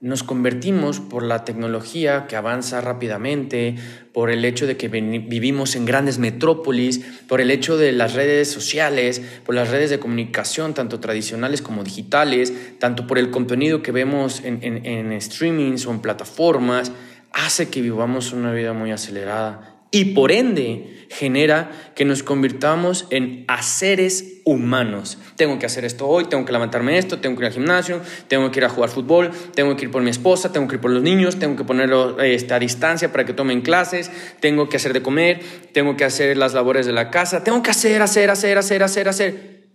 [0.00, 3.76] nos convertimos por la tecnología que avanza rápidamente,
[4.12, 8.50] por el hecho de que vivimos en grandes metrópolis, por el hecho de las redes
[8.50, 13.92] sociales, por las redes de comunicación, tanto tradicionales como digitales, tanto por el contenido que
[13.92, 16.92] vemos en, en, streamings o en plataformas,
[17.32, 23.44] hace que vivamos una vida muy acelerada y por ende genera que nos convirtamos en
[23.48, 25.18] haceres humanos.
[25.36, 28.50] Tengo que hacer esto hoy, tengo que levantarme esto, tengo que ir al gimnasio, tengo
[28.50, 30.90] que ir a jugar fútbol, tengo que ir por mi esposa, tengo que ir por
[30.90, 34.92] los niños, tengo que ponerlo este, a distancia para que tomen clases, tengo que hacer
[34.92, 35.40] de comer,
[35.72, 39.08] tengo que hacer las labores de la casa, tengo que hacer, hacer, hacer, hacer, hacer,
[39.08, 39.66] hacer.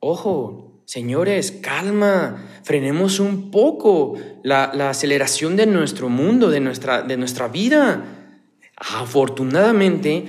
[0.00, 7.16] Ojo, señores, calma, frenemos un poco la, la aceleración de nuestro mundo, de nuestra, de
[7.16, 8.19] nuestra vida.
[8.80, 10.26] Afortunadamente,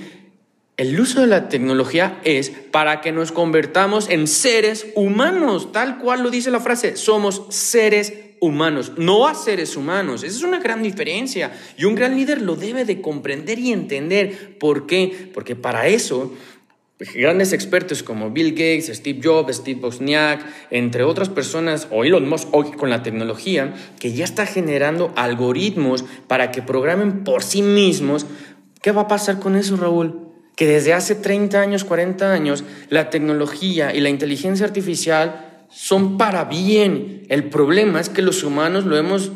[0.78, 6.22] El uso de la tecnología es para que nos convertamos en seres humanos, tal cual
[6.22, 10.24] lo dice la frase, somos seres humanos, no a seres humanos.
[10.24, 14.58] Esa es una gran diferencia y un gran líder lo debe de comprender y entender.
[14.58, 15.30] ¿Por qué?
[15.34, 16.34] Porque para eso
[17.14, 22.48] grandes expertos como Bill Gates, Steve Jobs, Steve Wozniak, entre otras personas, o Elon Musk
[22.52, 28.26] hoy con la tecnología, que ya está generando algoritmos para que programen por sí mismos.
[28.80, 30.28] ¿Qué va a pasar con eso, Raúl?
[30.56, 36.44] Que desde hace 30 años, 40 años, la tecnología y la inteligencia artificial son para
[36.44, 37.24] bien.
[37.28, 39.32] El problema es que los humanos lo hemos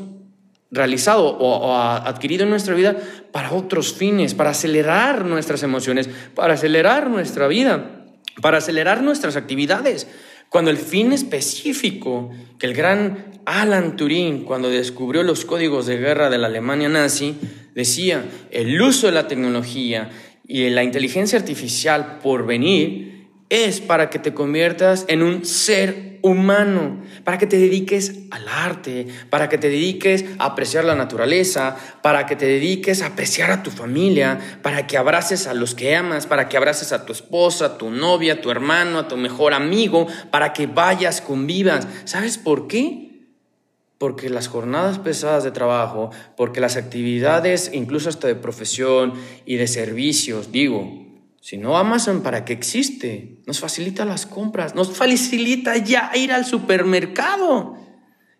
[0.70, 2.96] realizado o, adquirido en nuestra vida
[3.32, 8.06] para otros fines, para acelerar nuestras emociones, para acelerar nuestra vida,
[8.40, 10.08] para acelerar nuestras actividades.
[10.48, 16.30] Cuando el fin específico que el gran Alan Turing, cuando descubrió los códigos de guerra
[16.30, 17.36] de la Alemania nazi,
[17.74, 20.10] decía, el uso de la tecnología
[20.46, 27.02] y la inteligencia artificial por venir es para que te conviertas en un ser humano,
[27.24, 32.26] para que te dediques al arte, para que te dediques a apreciar la naturaleza, para
[32.26, 36.26] que te dediques a apreciar a tu familia, para que abraces a los que amas,
[36.26, 39.54] para que abraces a tu esposa, a tu novia, a tu hermano, a tu mejor
[39.54, 41.86] amigo, para que vayas, convivas.
[42.04, 43.24] ¿Sabes por qué?
[43.98, 49.14] Porque las jornadas pesadas de trabajo, porque las actividades, incluso hasta de profesión
[49.46, 51.05] y de servicios, digo,
[51.46, 53.36] si no, Amazon, ¿para qué existe?
[53.46, 57.78] Nos facilita las compras, nos facilita ya ir al supermercado.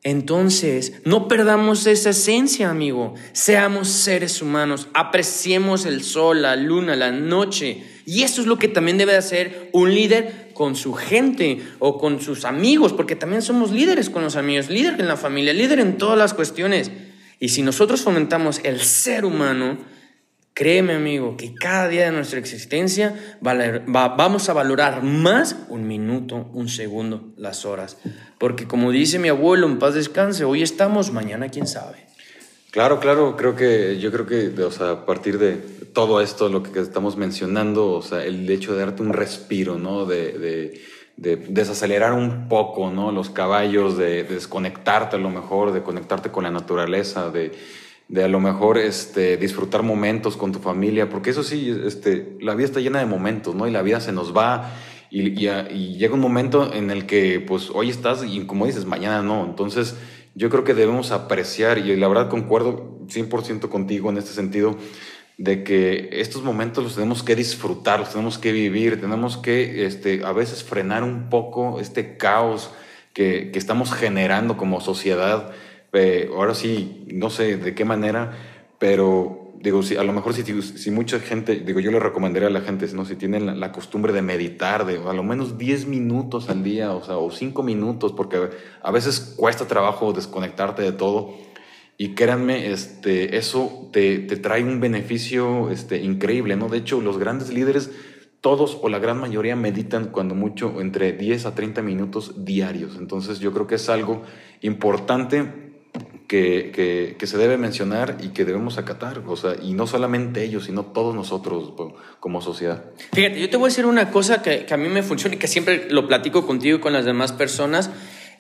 [0.02, 3.14] Entonces, no perdamos esa esencia, amigo.
[3.30, 7.84] Seamos seres humanos, apreciemos el sol, la luna, la noche.
[8.07, 12.20] Y eso es lo que también debe hacer un líder con su gente o con
[12.20, 15.96] sus amigos, porque también somos líderes con los amigos, líder en la familia, líder en
[15.96, 16.90] todas las cuestiones.
[17.38, 19.78] Y si nosotros fomentamos el ser humano,
[20.57, 26.70] Créeme amigo que cada día de nuestra existencia vamos a valorar más un minuto, un
[26.70, 27.98] segundo, las horas.
[28.38, 32.07] Porque como dice mi abuelo, en paz descanse, hoy estamos, mañana quién sabe.
[32.70, 35.57] Claro, claro, creo que yo creo que o sea, a partir de
[35.92, 40.07] todo esto, lo que estamos mencionando, o sea, el hecho de darte un respiro, ¿no?
[40.07, 40.80] De,
[41.18, 43.12] de, desacelerar un poco, ¿no?
[43.12, 47.52] Los caballos, de desconectarte a lo mejor, de conectarte con la naturaleza, de
[48.09, 52.54] de a lo mejor este, disfrutar momentos con tu familia, porque eso sí, este, la
[52.54, 53.66] vida está llena de momentos, ¿no?
[53.66, 54.72] Y la vida se nos va
[55.11, 59.22] y, y, llega un momento en el que, pues, hoy estás y como dices, mañana
[59.22, 59.44] no.
[59.44, 59.96] Entonces,
[60.34, 64.76] yo creo que debemos apreciar, y la verdad concuerdo 100% contigo en este sentido,
[65.38, 70.24] de que estos momentos los tenemos que disfrutar, los tenemos que vivir, tenemos que este,
[70.24, 72.70] a veces frenar un poco este caos
[73.12, 75.52] que, que estamos generando como sociedad
[75.97, 78.32] eh, ahora sí, no sé de qué manera,
[78.78, 82.53] pero digo, si, a lo mejor si, si, mucha gente, digo, yo le recomendaría a
[82.53, 83.05] la gente, ¿no?
[83.05, 87.03] si tienen la, costumbre de meditar, de a lo menos 10 minutos al día, o
[87.03, 88.49] sea, o 5 minutos, porque
[88.82, 91.34] a veces cuesta trabajo desconectarte de todo.
[91.99, 96.68] Y créanme, este, eso te, te trae un beneficio este, increíble, ¿no?
[96.68, 97.90] De hecho, los grandes líderes,
[98.42, 102.97] todos o la gran mayoría meditan cuando mucho entre 10 a 30 minutos diarios.
[102.99, 104.22] Entonces yo creo que es algo
[104.61, 105.66] importante
[106.27, 110.64] que, que, se debe mencionar y que debemos acatar, o sea, y no solamente ellos,
[110.64, 111.72] sino todos nosotros
[112.20, 112.85] como sociedad.
[113.12, 115.39] Fíjate, yo te voy a decir una cosa que, que a mí me funciona y
[115.39, 117.91] que siempre lo platico contigo y con las demás personas,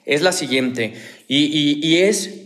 [0.04, 0.94] es la siguiente,
[1.28, 2.42] y, y, y es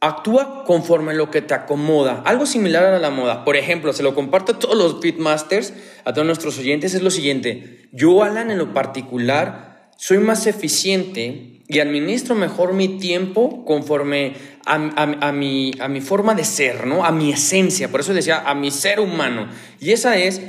[0.00, 2.22] actúa conforme lo que te acomoda.
[2.24, 3.44] Algo similar a la moda.
[3.44, 5.74] Por ejemplo, se lo comparto a todos los Pitmasters,
[6.04, 7.88] a todos nuestros oyentes, es lo siguiente.
[7.92, 14.34] Yo, Alan, en lo particular, soy más eficiente y administro mejor mi tiempo conforme
[14.68, 17.04] a, mi, a mi forma de ser, ¿no?
[17.04, 19.48] A mi esencia, por eso decía, a mi ser humano.
[19.80, 20.40] Y esa es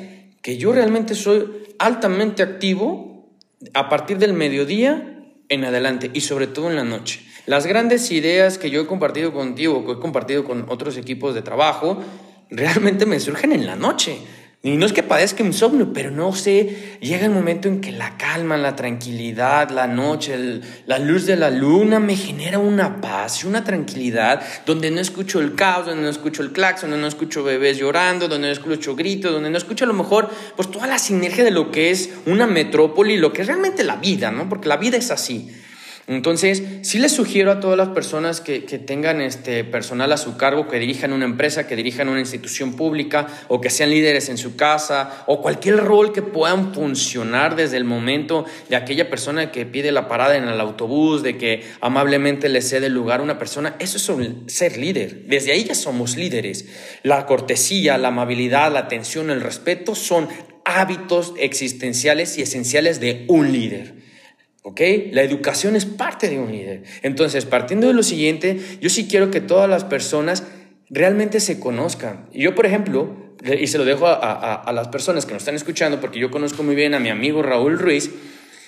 [0.41, 1.47] que yo realmente soy
[1.80, 3.30] altamente activo
[3.74, 7.22] a partir del mediodía en adelante y sobre todo en la noche.
[7.45, 11.41] Las grandes ideas que yo he compartido contigo, que he compartido con otros equipos de
[11.41, 12.03] trabajo,
[12.49, 14.20] realmente me surgen en la noche.
[14.62, 18.18] Y no es que padezca insomnio, pero no sé, llega el momento en que la
[18.18, 23.47] calma, la tranquilidad, la noche, la luz de la luna me genera una paz y
[23.47, 27.41] una tranquilidad donde no escucho el caos, donde no escucho el claxon, donde no escucho
[27.41, 30.99] bebés llorando, donde no escucho gritos, donde no escucho a lo mejor pues toda la
[30.99, 34.49] sinergia de lo que es una metrópoli, lo que es realmente la vida, ¿no?
[34.49, 35.55] Porque la vida es así.
[36.10, 40.68] Entonces, sí les sugiero a todas las personas que, tengan este personal a su cargo,
[40.68, 44.55] que dirijan una empresa, que dirijan una institución pública o que sean líderes en su
[44.55, 49.91] casa o cualquier rol que puedan funcionar desde el momento de aquella persona que pide
[49.91, 53.76] la parada en el autobús, de que amablemente le cede el lugar a una persona,
[53.78, 55.26] eso es ser líder.
[55.28, 56.66] Desde ahí ya somos líderes.
[57.03, 60.28] La cortesía, la amabilidad, la atención, el respeto son
[60.66, 63.99] hábitos existenciales y esenciales de un líder.
[64.70, 64.82] ¿Ok?
[65.13, 66.84] La educación es parte de un líder.
[67.01, 70.43] Entonces, partiendo de lo siguiente, yo sí quiero que todas las personas
[70.91, 72.28] realmente se conozcan.
[72.36, 73.15] Yo, por ejemplo,
[73.59, 76.61] y se lo dejo a, a, las personas que nos están escuchando, porque yo conozco
[76.61, 78.11] muy bien a mi amigo Raúl Ruiz,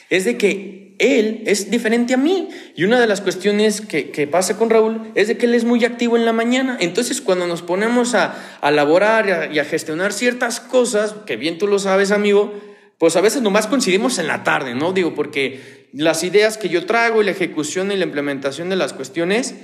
[0.10, 2.50] es de que él es diferente a mí.
[2.76, 5.66] Y una de las cuestiones que, que, pasa con Raúl es de que él es
[5.66, 6.78] muy activo en la mañana.
[6.80, 11.38] Entonces, cuando nos ponemos a, a elaborar y a, y a gestionar ciertas cosas, que
[11.38, 12.60] bien tú lo sabes, amigo,
[12.98, 14.94] pues a veces nomás coincidimos en la tarde, ¿no?
[14.94, 18.94] Digo, porque las ideas que yo traigo y la ejecución y la implementación de las
[18.94, 19.56] cuestiones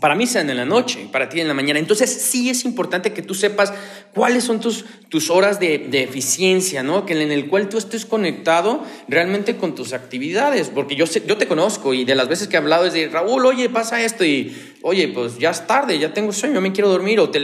[0.00, 1.78] para mí sean en la noche, para ti en la mañana.
[1.78, 3.72] Entonces sí es importante que tú sepas
[4.12, 7.06] cuáles son tus, tus horas de, de, eficiencia, ¿no?
[7.06, 11.38] Que en el cual tú estés conectado realmente con tus actividades, porque yo, sé, yo
[11.38, 14.24] te conozco y de las veces que he hablado es de, Raúl, oye, pasa esto
[14.24, 17.40] y, oye, pues ya es tarde, ya tengo sueño, me quiero dormir, o te,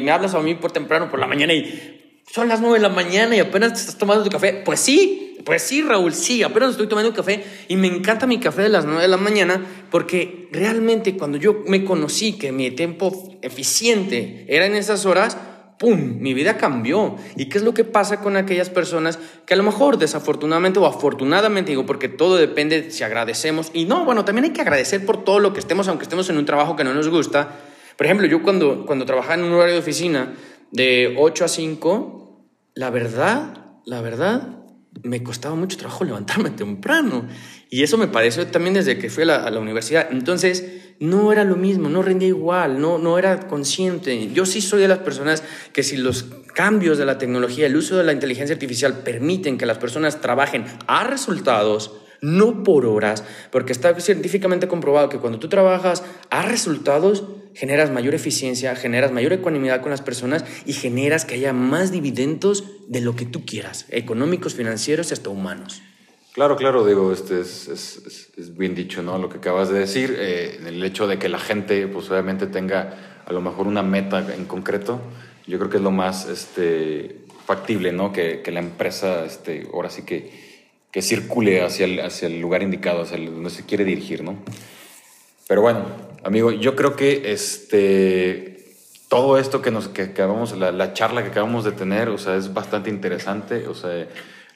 [0.00, 2.00] me hablas a mí por temprano, por la mañana y
[2.32, 4.62] son las nueve de la mañana y apenas te estás tomando tu café.
[4.64, 8.62] Pues sí, pues sí, Raúl, sí, apenas estoy tomando café y me encanta mi café
[8.62, 13.38] de las 9 de la mañana porque realmente cuando yo me conocí que mi tiempo
[13.42, 15.36] eficiente era en esas horas,
[15.78, 17.16] ¡pum!, mi vida cambió.
[17.36, 20.86] ¿Y qué es lo que pasa con aquellas personas que a lo mejor desafortunadamente o
[20.86, 25.24] afortunadamente, digo, porque todo depende si agradecemos, y no, bueno, también hay que agradecer por
[25.24, 27.56] todo lo que estemos, aunque estemos en un trabajo que no nos gusta.
[27.96, 30.34] Por ejemplo, yo cuando, cuando trabajaba en un horario de oficina
[30.70, 34.59] de 8 a 5, la verdad, la verdad,
[35.02, 37.26] me costaba mucho trabajo levantarme temprano.
[37.68, 40.08] Y eso me pareció también desde que fui a la, universidad.
[40.10, 40.64] Entonces,
[40.98, 44.30] no era lo mismo, no rendía igual, no, no era consciente.
[44.32, 46.24] Yo sí soy de las personas que si los
[46.54, 50.64] cambios de la tecnología, el uso de la inteligencia artificial permiten que las personas trabajen
[50.86, 57.24] a resultados, no por horas, porque está científicamente comprobado que cuando tú trabajas a resultados,
[57.54, 62.64] generas mayor eficiencia, generas mayor ecuanimidad con las personas y generas que haya más dividendos
[62.88, 65.82] de lo que tú quieras, económicos, financieros y hasta humanos.
[66.32, 69.18] Claro, claro, digo, este es, es, es bien dicho, ¿no?
[69.18, 73.22] Lo que acabas de decir, eh, el hecho de que la gente, pues obviamente tenga
[73.26, 75.00] a lo mejor una meta en concreto,
[75.48, 78.12] yo creo que es lo más este, factible, ¿no?
[78.12, 80.49] Que, que la empresa, este, ahora sí que,
[80.90, 84.36] que circule hacia el, hacia el lugar indicado, hacia donde se quiere dirigir, ¿no?
[85.46, 85.84] Pero bueno,
[86.24, 88.74] amigo, yo creo que este,
[89.08, 92.36] todo esto que nos que acabamos, la, la, charla que acabamos de tener, o sea,
[92.36, 93.66] es bastante interesante.
[93.66, 94.06] O sea,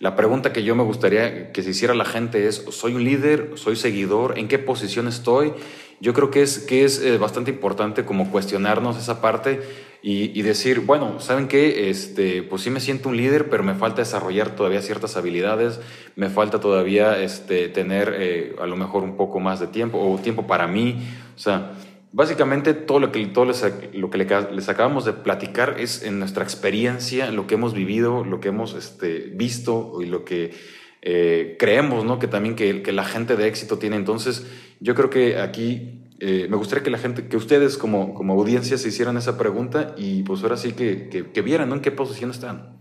[0.00, 3.52] la pregunta que yo me gustaría que se hiciera la gente es, ¿soy un líder?
[3.56, 4.38] ¿Soy seguidor?
[4.38, 5.52] ¿En qué posición estoy?
[6.00, 9.60] Yo creo que es, que es eh, bastante importante como cuestionarnos esa parte
[10.02, 11.88] y, y, decir, bueno, ¿saben qué?
[11.88, 15.80] Este, pues sí me siento un líder, pero me falta desarrollar todavía ciertas habilidades,
[16.14, 20.18] me falta todavía este, tener eh, a lo mejor un poco más de tiempo o
[20.18, 20.98] tiempo para mí.
[21.34, 21.72] O sea,
[22.12, 23.64] básicamente todo lo que, todo les,
[23.94, 28.24] lo que les acabamos de platicar es en nuestra experiencia, en lo que hemos vivido,
[28.24, 30.52] lo que hemos este, visto y lo que
[31.00, 32.18] eh, creemos, ¿no?
[32.18, 33.96] Que también que, que la gente de éxito tiene.
[33.96, 34.46] Entonces,
[34.80, 38.78] yo creo que aquí eh, me gustaría que la gente, que ustedes como, como audiencia
[38.78, 41.74] se hicieran esa pregunta y pues ahora sí que, que, vieran ¿no?
[41.74, 42.78] en qué posición están.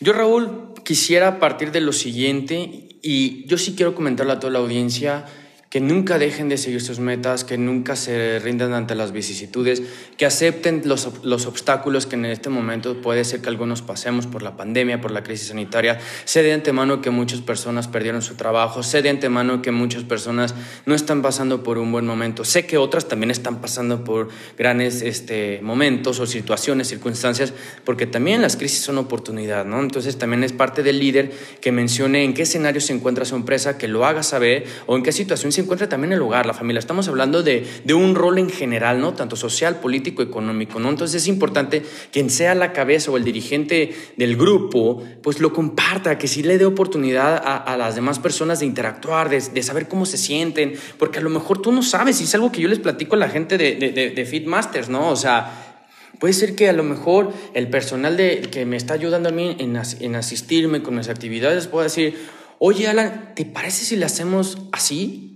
[0.00, 4.58] Yo, Raúl, quisiera partir de lo siguiente y yo sí quiero comentarle a toda la
[4.58, 5.26] audiencia
[5.70, 9.80] que nunca dejen de seguir sus metas, que nunca se rindan ante las vicisitudes,
[10.16, 14.42] que acepten los, los, obstáculos que en este momento puede ser que algunos pasemos por
[14.42, 16.00] la pandemia, por la crisis sanitaria.
[16.24, 20.56] Sé de antemano que muchas personas perdieron su trabajo, sé de antemano que muchas personas
[20.86, 25.02] no están pasando por un buen momento, sé que otras también están pasando por grandes
[25.02, 27.52] este, momentos o situaciones, circunstancias,
[27.84, 29.78] porque también las crisis son oportunidad, ¿no?
[29.78, 33.78] Entonces también es parte del líder que mencione en qué escenario se encuentra su empresa,
[33.78, 36.78] que lo haga saber o en qué situación se encuentra también el hogar, la familia.
[36.78, 39.14] Estamos hablando de, de, un rol en general, ¿no?
[39.14, 40.88] Tanto social, político, económico, ¿no?
[40.88, 41.82] Entonces es importante
[42.12, 46.58] quien sea la cabeza o el dirigente del grupo, pues lo comparta, que sí le
[46.58, 50.74] dé oportunidad a, a las demás personas de interactuar, de, de, saber cómo se sienten,
[50.98, 53.18] porque a lo mejor tú no sabes, y es algo que yo les platico a
[53.18, 55.08] la gente de, de, de Fitmasters, ¿no?
[55.08, 55.66] O sea,
[56.20, 59.56] Puede ser que a lo mejor el personal de, que me está ayudando a mí
[59.58, 62.14] en, en asistirme con mis actividades pueda decir,
[62.58, 65.29] oye Alan, ¿te parece si le hacemos así?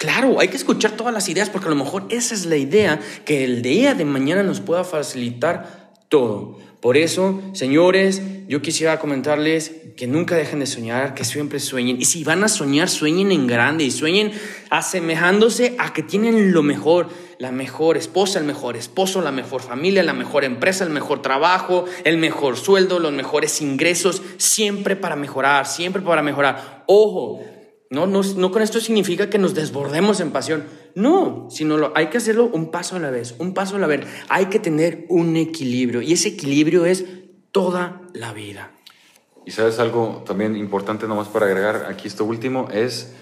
[0.00, 2.98] Claro, hay que escuchar todas las ideas porque a lo mejor esa es la idea
[3.26, 6.58] que el día de mañana nos pueda facilitar todo.
[6.80, 12.00] Por eso, señores, yo quisiera comentarles que nunca dejen de soñar, que siempre sueñen.
[12.00, 14.32] Y si van a soñar, sueñen en grande y sueñen
[14.70, 20.02] asemejándose a que tienen lo mejor, la mejor esposa, el mejor esposo, la mejor familia,
[20.02, 25.66] la mejor empresa, el mejor trabajo, el mejor sueldo, los mejores ingresos, siempre para mejorar,
[25.66, 26.84] siempre para mejorar.
[26.86, 27.42] Ojo,
[27.90, 30.64] no, no, no con esto significa que nos desbordemos en pasión.
[30.94, 33.88] No, sino lo, hay que hacerlo un paso a la vez, un paso a la
[33.88, 34.06] vez.
[34.28, 37.04] Hay que tener un equilibrio y ese equilibrio es
[37.50, 38.70] toda la vida.
[39.44, 43.12] Y sabes algo también importante nomás para agregar aquí esto último es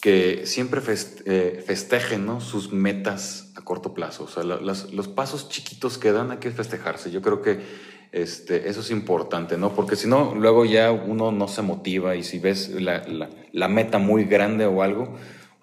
[0.00, 0.80] que siempre
[1.24, 2.40] eh, festejen ¿no?
[2.40, 4.24] sus metas a corto plazo.
[4.24, 7.12] O sea, los pasos chiquitos que dan hay que festejarse.
[7.12, 7.60] Yo creo que
[8.12, 9.74] este, eso es importante, ¿no?
[9.74, 13.04] Porque si no, luego ya uno no se motiva y si ves la,
[13.52, 15.16] la, meta muy grande o algo,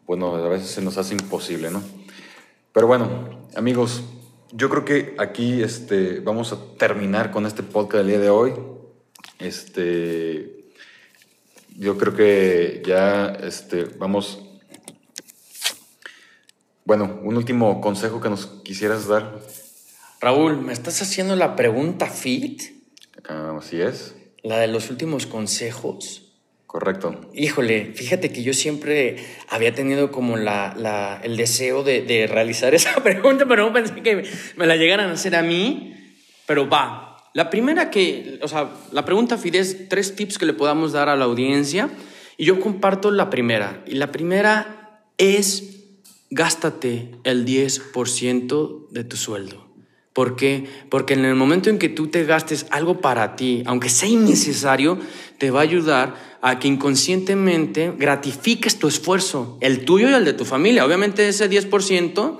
[0.06, 1.82] bueno, a veces se nos hace imposible, ¿no?
[2.72, 4.04] Pero bueno, amigos,
[4.52, 8.54] yo creo que aquí este, vamos a terminar con este podcast del día de hoy.
[9.40, 10.66] Este,
[11.78, 14.40] yo creo que ya este, vamos.
[16.86, 19.40] Bueno, un último consejo que nos quisieras dar.
[20.22, 22.62] Raúl, ¿me estás haciendo la pregunta fit?
[23.28, 24.16] Ah, así es.
[24.44, 26.26] La de los últimos consejos.
[26.68, 27.22] Correcto.
[27.34, 33.46] Híjole, fíjate que yo siempre había tenido como la, el deseo de, realizar esa pregunta,
[33.48, 34.24] pero no pensé que
[34.58, 35.94] me la llegaran a hacer a mí.
[36.46, 37.18] Pero va.
[37.34, 41.10] La primera que, o sea, la pregunta fit es tres tips que le podamos dar
[41.10, 41.90] a la audiencia.
[42.38, 43.82] Y yo comparto la primera.
[43.88, 45.76] Y la primera es
[46.30, 49.65] gástate el 10% de tu sueldo.
[50.16, 50.66] ¿Por qué?
[50.90, 54.98] Porque en el momento en que tú te gastes algo para ti, aunque sea innecesario,
[55.38, 60.32] te va a ayudar a que inconscientemente gratifiques tu esfuerzo, el tuyo y el de
[60.32, 60.86] tu familia.
[60.86, 62.40] Obviamente ese 10%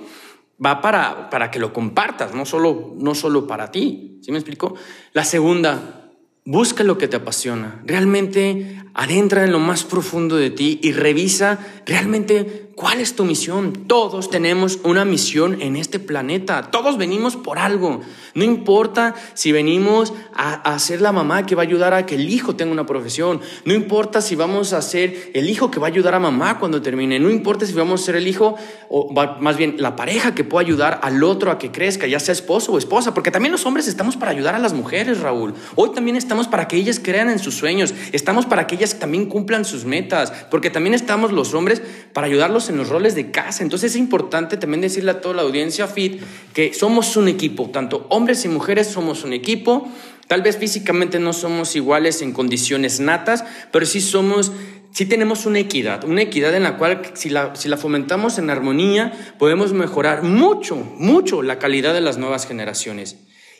[0.64, 4.20] va para, para que lo compartas, no solo, no solo para ti.
[4.22, 4.74] ¿Sí me explico?
[5.12, 6.05] La segunda,
[6.46, 7.82] busca lo que te apasiona.
[7.84, 13.72] Realmente adentra en lo más profundo de ti y revisa realmente ¿Cuál es tu misión?
[13.86, 16.70] Todos tenemos una misión en este planeta.
[16.70, 18.02] Todos venimos por algo.
[18.34, 22.28] No importa si venimos a, ser la mamá que va a ayudar a que el
[22.28, 23.40] hijo tenga una profesión.
[23.64, 26.82] No importa si vamos a ser el hijo que va a ayudar a mamá cuando
[26.82, 27.18] termine.
[27.18, 28.56] No importa si vamos a ser el hijo
[28.90, 32.34] o más bien la pareja que pueda ayudar al otro a que crezca, ya sea
[32.34, 33.14] esposo o esposa.
[33.14, 35.54] Porque también los hombres estamos para ayudar a las mujeres, Raúl.
[35.76, 37.94] Hoy también estamos para que ellas crean en sus sueños.
[38.12, 40.32] Estamos para que ellas también cumplan sus metas.
[40.50, 41.82] Porque también estamos los hombres
[42.12, 43.62] para ayudarlos en los roles de casa.
[43.62, 46.20] Entonces es importante también decirle a toda la audiencia FIT
[46.52, 49.88] que somos un equipo, tanto hombres y mujeres somos un equipo.
[50.26, 54.50] Tal vez físicamente no somos iguales en condiciones natas, pero sí somos,
[54.90, 58.50] sí tenemos una equidad, una equidad en la cual si la, si la fomentamos en
[58.50, 63.16] armonía, podemos mejorar mucho, mucho la calidad de las nuevas generaciones.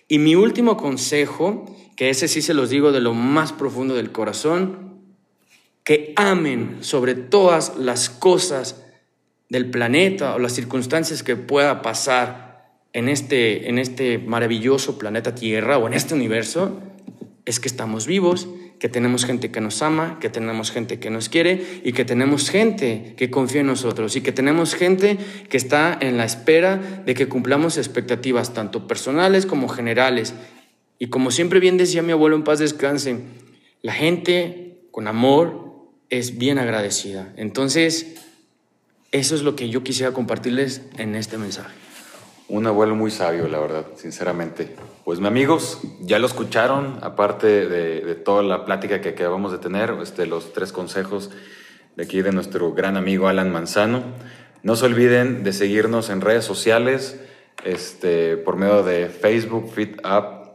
[0.08, 1.64] Y mi último consejo,
[1.96, 5.00] que ese sí se los digo de lo más profundo del corazón,
[5.82, 8.84] que amen sobre todas las cosas
[9.48, 15.78] del planeta o las circunstancias que pueda pasar en este, en este maravilloso planeta Tierra
[15.78, 16.80] o en este universo,
[17.44, 18.48] es que estamos vivos,
[18.78, 22.50] que tenemos gente que nos ama, que tenemos gente que nos quiere y que tenemos
[22.50, 25.18] gente que confía en nosotros y que tenemos gente
[25.48, 30.34] que está en la espera de que cumplamos expectativas tanto personales como generales.
[30.98, 33.20] Y como siempre bien decía mi abuelo en paz descanse,
[33.82, 35.66] la gente con amor
[36.10, 37.32] es bien agradecida.
[37.36, 38.16] Entonces,
[39.12, 41.74] eso es lo que yo quisiera compartirles en este mensaje.
[42.48, 44.68] Un abuelo muy sabio, la verdad, sinceramente.
[45.06, 49.94] Pues, mis amigos, ya lo escucharon, aparte de, toda la plática que acabamos de tener,
[50.02, 51.30] este, los tres consejos
[51.94, 54.02] de aquí de nuestro gran amigo Alan Manzano.
[54.64, 57.20] No se olviden de seguirnos en redes sociales,
[57.64, 60.48] este, por medio de Facebook, FitUp,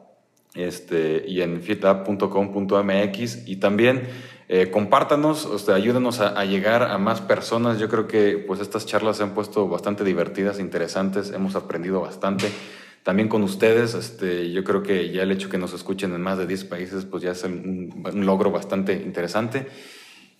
[0.53, 4.09] este, y en fitup.com.mx, y también
[4.49, 7.79] eh, compártanos, o ayúdenos a, llegar a más personas.
[7.79, 12.51] Yo creo que pues estas charlas se han puesto bastante divertidas, interesantes, hemos aprendido bastante.
[13.03, 16.37] También con ustedes, este, yo creo que ya el hecho que nos escuchen en más
[16.37, 19.67] de 10 países, pues ya es un, logro bastante interesante.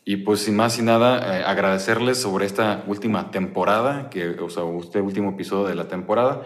[0.06, 4.64] Y pues sin más y nada, eh, agradecerles sobre esta última temporada, que, o sea,
[4.80, 6.44] este último episodio de la temporada.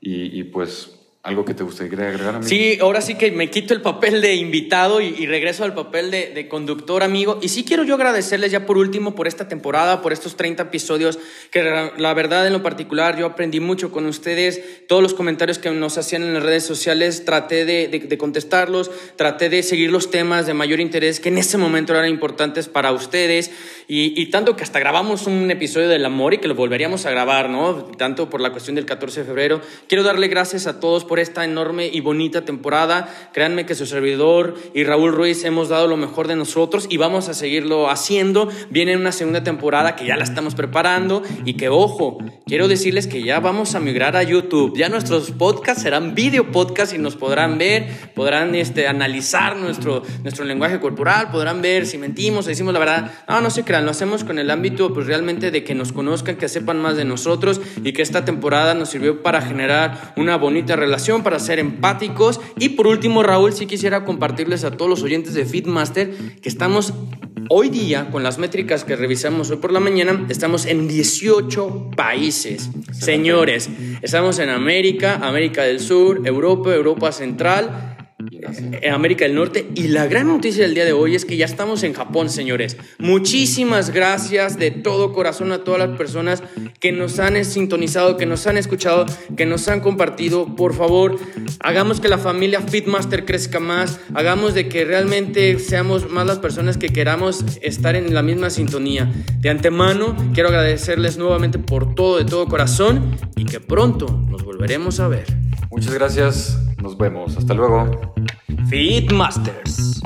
[0.00, 0.95] Y, y pues
[1.26, 2.48] ¿Algo que te gustaría agregar, amigo?
[2.48, 6.46] Sí, ahora sí que me quito el papel de invitado y, regreso al papel de,
[6.48, 7.40] conductor, amigo.
[7.42, 11.18] Y sí quiero yo agradecerles ya por último por esta temporada, por estos 30 episodios,
[11.50, 11.64] que
[11.96, 14.86] la, verdad en lo particular yo aprendí mucho con ustedes.
[14.86, 19.64] Todos los comentarios que nos hacían en las redes sociales traté de, contestarlos, traté de
[19.64, 23.50] seguir los temas de mayor interés que en ese momento eran importantes para ustedes.
[23.88, 27.10] Y, y tanto que hasta grabamos un episodio del amor y que lo volveríamos a
[27.10, 27.84] grabar, ¿no?
[27.98, 29.60] Tanto por la cuestión del 14 de febrero.
[29.88, 33.08] Quiero darle gracias a todos por esta enorme y bonita temporada.
[33.32, 37.28] Créanme que su servidor y Raúl Ruiz hemos dado lo mejor de nosotros y vamos
[37.28, 38.48] a seguirlo haciendo.
[38.70, 43.22] Viene una segunda temporada que ya la estamos preparando y que, ojo, quiero decirles que
[43.22, 44.76] ya vamos a migrar a YouTube.
[44.76, 50.44] Ya nuestros podcasts serán video podcasts y nos podrán ver, podrán este, analizar nuestro, nuestro
[50.44, 53.12] lenguaje corporal, podrán ver si mentimos, si decimos la verdad.
[53.28, 56.36] No, no se crean, lo hacemos con el ámbito pues realmente de que nos conozcan,
[56.36, 60.76] que sepan más de nosotros y que esta temporada nos sirvió para generar una bonita
[60.76, 62.40] relación para ser empáticos.
[62.58, 66.92] Y por último, Raúl, sí quisiera compartirles a todos los oyentes de Fitmaster que estamos
[67.48, 72.70] hoy día, con las métricas que revisamos hoy por la mañana, estamos en 18 países.
[72.92, 73.68] Señores,
[74.02, 79.68] estamos en América, América del Sur, Europa, Europa Central en América del Norte.
[79.74, 82.76] Y la gran noticia del día de hoy es que ya estamos en Japón, señores.
[82.98, 86.42] Muchísimas gracias de todo corazón a todas las personas
[86.80, 89.04] que nos han sintonizado, que nos han escuchado,
[89.36, 90.56] que nos han compartido.
[90.56, 91.18] Por favor,
[91.60, 94.00] hagamos que la familia Fitmaster crezca más.
[94.14, 99.12] Hagamos de que realmente seamos más las personas que queramos estar en la misma sintonía.
[99.40, 105.00] De antemano, quiero agradecerles nuevamente por todo, de todo corazón y que pronto nos volveremos
[105.00, 105.26] a ver.
[105.70, 106.65] Muchas gracias.
[106.86, 107.36] Nos vemos.
[107.36, 108.14] Hasta luego.
[108.70, 110.00] Feedmasters.